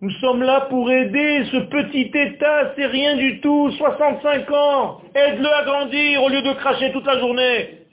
[0.04, 2.74] Nous sommes là pour aider ce petit État.
[2.76, 3.72] C'est rien du tout.
[3.72, 5.02] 65 ans.
[5.16, 7.86] Aide-le à grandir au lieu de cracher toute la journée.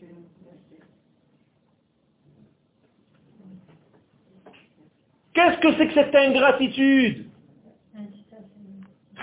[5.34, 7.26] Qu'est-ce que c'est que cette ingratitude?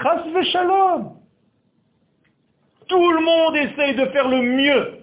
[0.02, 1.18] Chas shalom.
[2.88, 5.00] Tout le monde essaye de faire le mieux.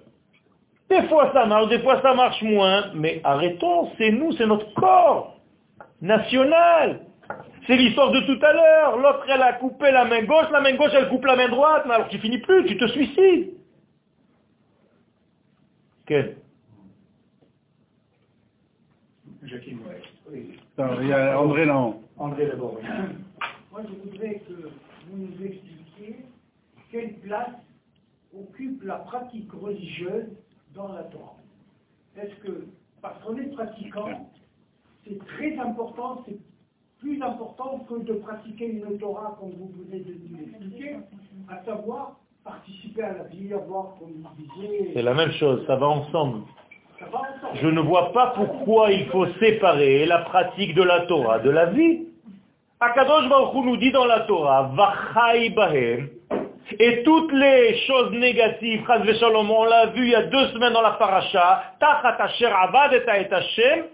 [0.89, 4.73] Des fois ça marche, des fois ça marche moins, mais arrêtons, c'est nous, c'est notre
[4.73, 5.39] corps
[6.01, 7.01] national.
[7.67, 8.97] C'est l'histoire de tout à l'heure.
[8.99, 11.85] L'autre, elle a coupé la main gauche, la main gauche, elle coupe la main droite,
[11.87, 13.55] mais alors tu finis plus, tu te suicides.
[16.07, 16.37] Quel
[20.79, 22.03] Non, Il y a André Laon.
[22.19, 22.79] André d'abord.
[22.81, 22.89] oui.
[23.73, 26.17] Moi, je voudrais que vous nous expliquiez
[26.91, 27.51] quelle place
[28.37, 30.27] occupe la pratique religieuse
[30.75, 31.37] dans la Torah.
[32.17, 32.67] Est-ce que,
[33.03, 34.31] parce qu'on est pratiquant,
[35.05, 36.37] c'est très important, c'est
[37.05, 40.97] plus important que de pratiquer une Torah, comme vous venez de nous l'expliquer,
[41.51, 45.77] à savoir participer à la vie, avoir, comme vous disiez, C'est la même chose, ça
[45.77, 46.45] va ensemble.
[46.99, 47.59] ça va ensemble.
[47.61, 51.67] Je ne vois pas pourquoi il faut séparer la pratique de la Torah de la
[51.67, 52.07] vie.
[52.81, 56.09] Akadosh Baruch Hu nous dit dans la Torah, Vachai Bahem,
[56.79, 60.93] et toutes les choses négatives, on l'a vu il y a deux semaines dans la
[60.93, 63.85] paracha, Tachat asher avadet et Hashem,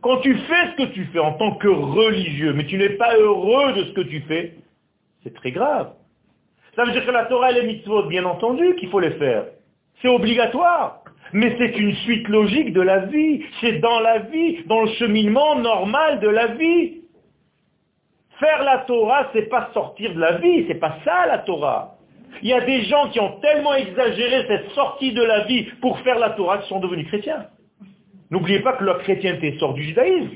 [0.00, 3.16] Quand tu fais ce que tu fais en tant que religieux, mais tu n'es pas
[3.16, 4.54] heureux de ce que tu fais,
[5.22, 5.92] c'est très grave.
[6.74, 9.46] Ça veut dire que la Torah et les mitzvot, bien entendu qu'il faut les faire.
[10.00, 11.02] C'est obligatoire.
[11.32, 13.44] Mais c'est une suite logique de la vie.
[13.60, 17.02] C'est dans la vie, dans le cheminement normal de la vie.
[18.38, 21.96] Faire la Torah, c'est pas sortir de la vie, c'est pas ça la Torah.
[22.42, 25.98] Il y a des gens qui ont tellement exagéré cette sortie de la vie pour
[26.00, 27.46] faire la Torah qu'ils sont devenus chrétiens.
[28.30, 30.30] N'oubliez pas que leur chrétienté sort du judaïsme.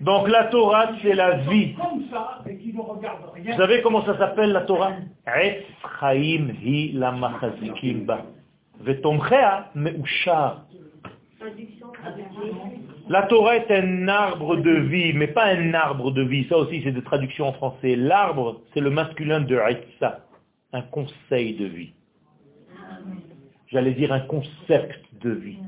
[0.00, 1.74] Donc la Torah, c'est la vie.
[1.74, 4.92] Vous savez comment ça s'appelle la Torah?
[13.08, 16.46] La Torah est un arbre de vie, mais pas un arbre de vie.
[16.48, 17.96] Ça aussi, c'est de traduction en français.
[17.96, 20.26] L'arbre, c'est le masculin de Aïtsa,
[20.74, 21.92] un conseil de vie.
[23.68, 25.58] J'allais dire un concept de vie.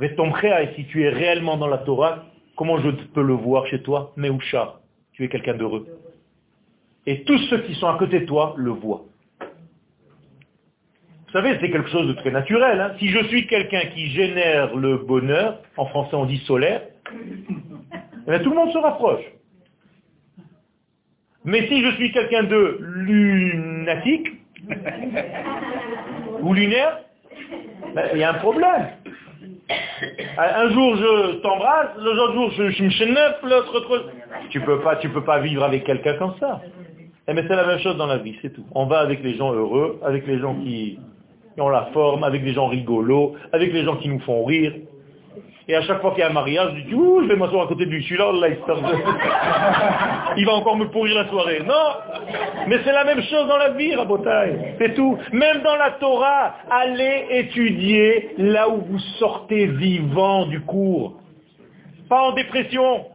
[0.00, 2.24] Mais ton et si tu es réellement dans la Torah,
[2.56, 4.12] comment je peux le voir chez toi?
[4.16, 4.80] Meusha,
[5.12, 5.86] tu es quelqu'un d'heureux.
[7.06, 9.04] Et tous ceux qui sont à côté de toi le voient.
[11.30, 12.80] Vous savez, c'est quelque chose de très naturel.
[12.80, 12.92] Hein.
[12.98, 18.50] si je suis quelqu'un qui génère le bonheur, en français on dit solaire, eh tout
[18.50, 19.22] le monde se rapproche.
[21.44, 24.28] Mais si je suis quelqu'un de lunatique,
[26.42, 26.98] ou lunaire,
[27.94, 28.88] ben, il y a un problème.
[30.36, 34.02] Un jour je t'embrasse, l'autre jour je, suis me neuf, l'autre truc.
[34.50, 36.60] Tu peux tu peux pas vivre avec quelqu'un comme ça.
[36.64, 36.70] Mais
[37.28, 38.64] eh ben, c'est la même chose dans la vie, c'est tout.
[38.74, 40.98] On va avec les gens heureux, avec les gens qui
[41.54, 44.72] qui ont la forme, avec des gens rigolos, avec les gens qui nous font rire.
[45.70, 47.66] Et à chaque fois qu'il y a un mariage, je dis, ouh, je vais m'asseoir
[47.66, 48.02] à côté de lui.
[48.02, 48.48] Celui-là, là,
[50.36, 51.60] il, va encore me pourrir la soirée.
[51.64, 51.74] Non
[52.66, 54.74] Mais c'est la même chose dans la vie, Rabotaille.
[54.78, 55.16] C'est tout.
[55.32, 61.20] Même dans la Torah, allez étudier là où vous sortez vivant du cours.
[62.08, 63.06] Pas en dépression.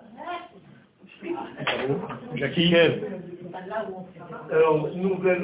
[2.36, 2.74] Jackie.
[4.50, 5.42] Alors, nouvelle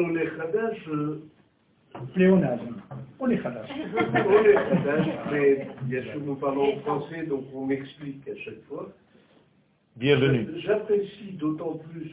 [2.14, 2.82] Pléonasme.
[3.20, 3.70] On est khadash.
[3.96, 8.90] On est khadash, mais bien sûr nous parlons français, donc on m'explique à chaque fois.
[9.96, 10.48] Bienvenue.
[10.60, 12.12] J'apprécie d'autant plus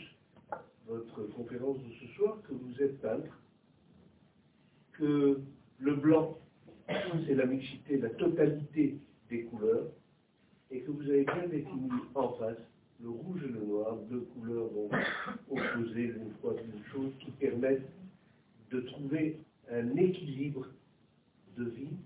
[0.89, 3.33] votre conférence de ce soir que vous êtes peintre,
[4.93, 5.41] que
[5.79, 6.39] le blanc,
[7.27, 8.97] c'est la mixité, la totalité
[9.31, 9.87] des couleurs,
[10.71, 12.59] et que vous avez bien défini en face
[13.01, 14.71] le rouge et le noir, deux couleurs
[15.51, 17.89] opposées l'une fois d'une chose qui permettent
[18.71, 19.39] de trouver
[19.73, 20.67] un équilibre
[21.57, 21.97] de vie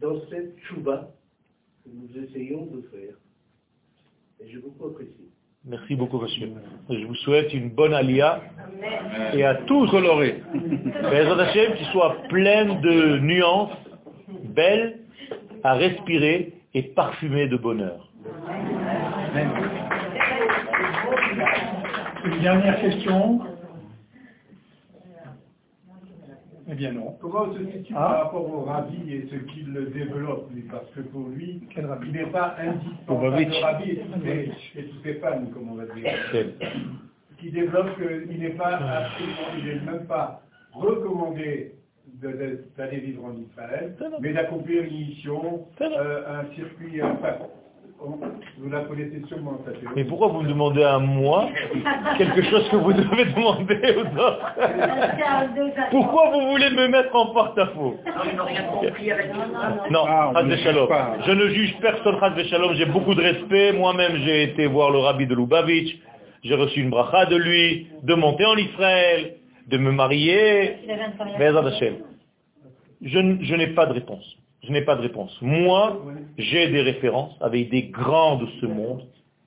[0.00, 1.10] dans cette chouba
[1.84, 3.14] que nous essayons de faire.
[4.40, 5.30] Et je beaucoup apprécie.
[5.66, 6.52] Merci beaucoup, monsieur.
[6.90, 8.42] Je vous souhaite une bonne alia
[9.32, 10.42] et à tous colorés.
[11.76, 13.72] qui soit pleine de nuances,
[14.44, 14.98] belles,
[15.62, 18.10] à respirer et parfumées de bonheur.
[22.26, 23.40] Une dernière question.
[26.74, 27.16] Eh bien non.
[27.20, 28.00] Comment se situe ah.
[28.00, 30.62] par rapport au rabbi et ce qu'il développe lui?
[30.62, 33.46] Parce que pour lui, il n'est pas indispensable.
[33.46, 36.12] Le rabbi et tous, ses, et tous ses fans, comme on va dire.
[37.38, 41.74] Qui développe qu'il n'est pas absolument, il n'est même pas recommandé
[42.76, 47.16] d'aller vivre en Israël, mais d'accomplir une mission, euh, un circuit, un
[48.58, 51.48] vous la connaissez sûrement, ça Mais pourquoi vous me demandez à moi
[52.18, 54.54] quelque chose que vous devez demander aux autres
[55.90, 57.96] Pourquoi vous voulez me mettre en porte-à-faux
[59.90, 60.32] Non, ah,
[61.26, 62.16] Je ne juge personne,
[62.48, 62.74] Shalom.
[62.74, 63.72] J'ai beaucoup de respect.
[63.72, 65.98] Moi-même, j'ai été voir le rabbi de Lubavitch.
[66.42, 69.36] J'ai reçu une bracha de lui, de monter en Israël,
[69.68, 70.76] de me marier.
[73.00, 74.36] Je n'ai pas de réponse.
[74.66, 75.36] Je n'ai pas de réponse.
[75.42, 76.00] Moi,
[76.38, 79.02] j'ai des références avec des grands de ce monde.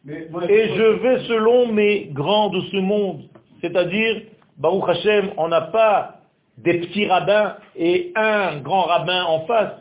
[0.08, 3.24] Et je vais selon mes grands de ce monde.
[3.62, 4.22] C'est-à-dire,
[4.58, 6.22] Baruch Hashem, on n'a pas
[6.58, 9.74] des petits rabbins et un grand rabbin en face.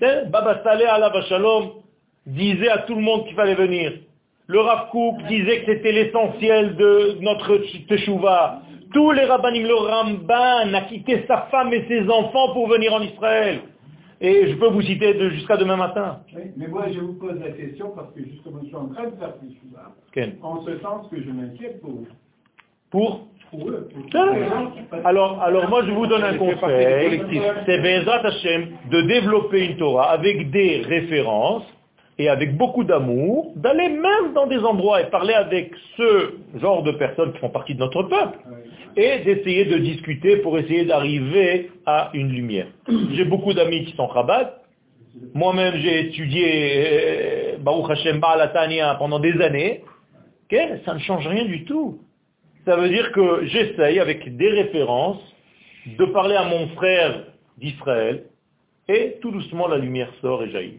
[0.00, 1.70] Baba Saleh Allah Shalom
[2.26, 3.92] disait à tout le monde qu'il fallait venir.
[4.46, 8.62] Le Rav Kook disait que c'était l'essentiel de notre teshuva.
[8.94, 13.02] Tous les rabbinim, le Ramban a quitté sa femme et ses enfants pour venir en
[13.02, 13.60] Israël.
[14.20, 16.20] Et je peux vous citer jusqu'à demain matin.
[16.56, 19.16] mais moi, je vous pose la question parce que justement, je suis en train de
[19.16, 19.34] faire
[20.12, 20.36] Ken.
[20.42, 22.00] En ce sens que je m'inquiète pour
[22.90, 23.28] Pour?
[23.54, 23.88] Eux.
[25.04, 27.22] alors, alors moi, je vous donne un conseil.
[27.64, 31.64] C'est Bezrat Hashem de développer une Torah avec des références
[32.18, 36.92] et avec beaucoup d'amour, d'aller même dans des endroits et parler avec ce genre de
[36.92, 38.38] personnes qui font partie de notre peuple,
[38.96, 42.66] et d'essayer de discuter pour essayer d'arriver à une lumière.
[43.12, 44.54] J'ai beaucoup d'amis qui sont Chabad.
[45.34, 49.82] Moi-même, j'ai étudié euh, Baruch Hashem Ba'alatania pendant des années.
[50.44, 51.98] Okay ça ne change rien du tout.
[52.64, 55.20] Ça veut dire que j'essaye, avec des références,
[55.86, 57.24] de parler à mon frère
[57.56, 58.24] d'Israël,
[58.88, 60.78] et tout doucement la lumière sort et jaillit.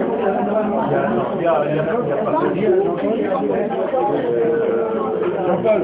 [1.69, 1.91] il a de
[5.47, 5.81] Jean-Paul,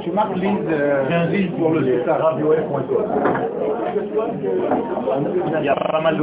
[0.00, 1.04] tu marques Lise, euh,
[1.58, 2.08] pour le site
[5.58, 6.22] Il y a pas mal de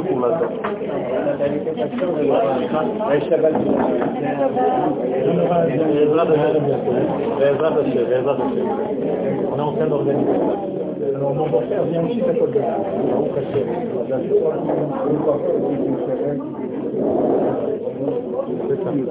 [8.26, 8.52] là-dedans.
[9.52, 10.32] On est en train d'organiser.
[11.16, 12.22] Alors mon beau-frère vient aussi
[18.68, 19.06] ils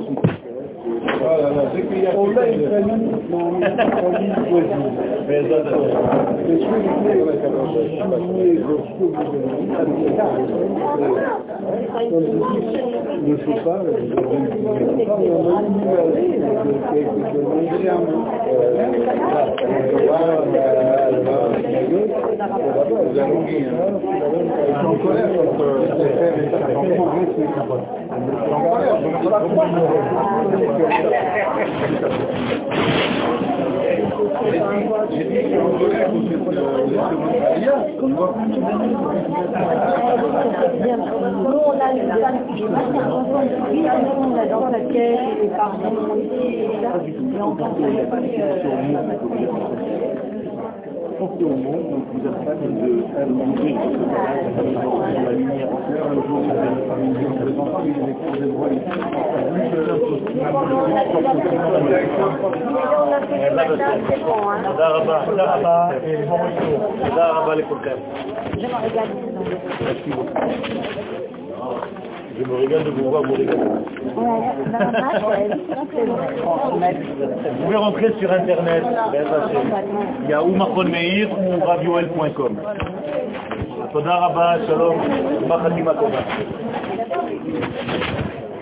[24.81, 25.65] sont en colère contre
[25.99, 26.69] ces frères et sœurs.
[27.69, 27.81] En.
[28.01, 28.23] Je Nous,
[41.59, 41.95] on a
[51.14, 52.24] une on a dans laquelle les parents et on pense porté au monde, donc vous
[52.28, 52.66] êtes pas de
[53.22, 53.76] allumer
[55.24, 57.14] la lumière en clair, un jour ça va être famille,
[57.46, 58.70] les enfants, ils les cours des droits,
[64.66, 65.26] תודה רבה.
[65.26, 65.90] תודה רבה.
[67.04, 67.98] תודה רבה לכולכם.
[72.38, 73.60] Je me régale de vous voir vous régaler.
[77.56, 78.84] Vous pouvez rentrer sur internet.
[80.24, 82.58] Il y a ou Mahon Meir ou radioel.com.
[83.92, 84.96] תודה רבה, שלום,
[85.48, 86.20] מה חתימה טובה.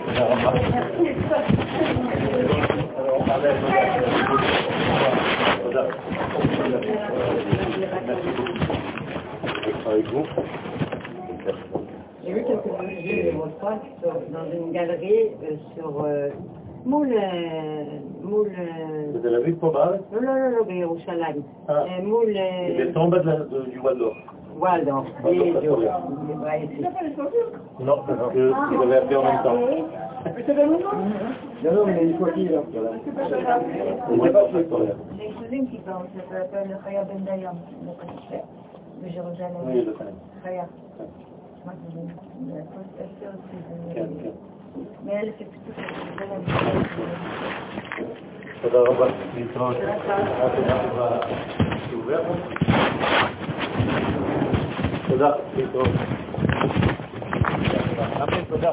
[0.06, 0.52] תודה רבה.
[12.25, 13.37] j'ai vu quelques dossiers de
[14.31, 16.29] dans une galerie euh, sur euh,
[16.85, 17.11] moule...
[17.11, 17.83] Euh,
[18.21, 18.51] moule
[19.13, 21.43] Vous avez vu Pomar Non, non, non, non, Yerushalayim.
[21.67, 21.85] Ah.
[22.01, 22.29] Moule...
[22.29, 24.15] Il est en bas de la, de, du Waldorf.
[27.81, 29.57] Non, parce que ah, en même temps.
[30.25, 32.63] Mais c'est Non, non, mais il faut qu'il hein.
[35.19, 35.33] J'ai
[36.29, 36.77] ça s'appelle le
[39.01, 39.57] ben Jérusalem.
[39.65, 39.95] Oui, le
[40.43, 40.67] Chaya.
[43.93, 44.29] כן, כן.
[48.61, 49.07] תודה רבה.
[49.35, 49.77] להתראות.
[55.07, 55.31] תודה.
[55.57, 55.87] להתראות.
[58.49, 58.71] תודה.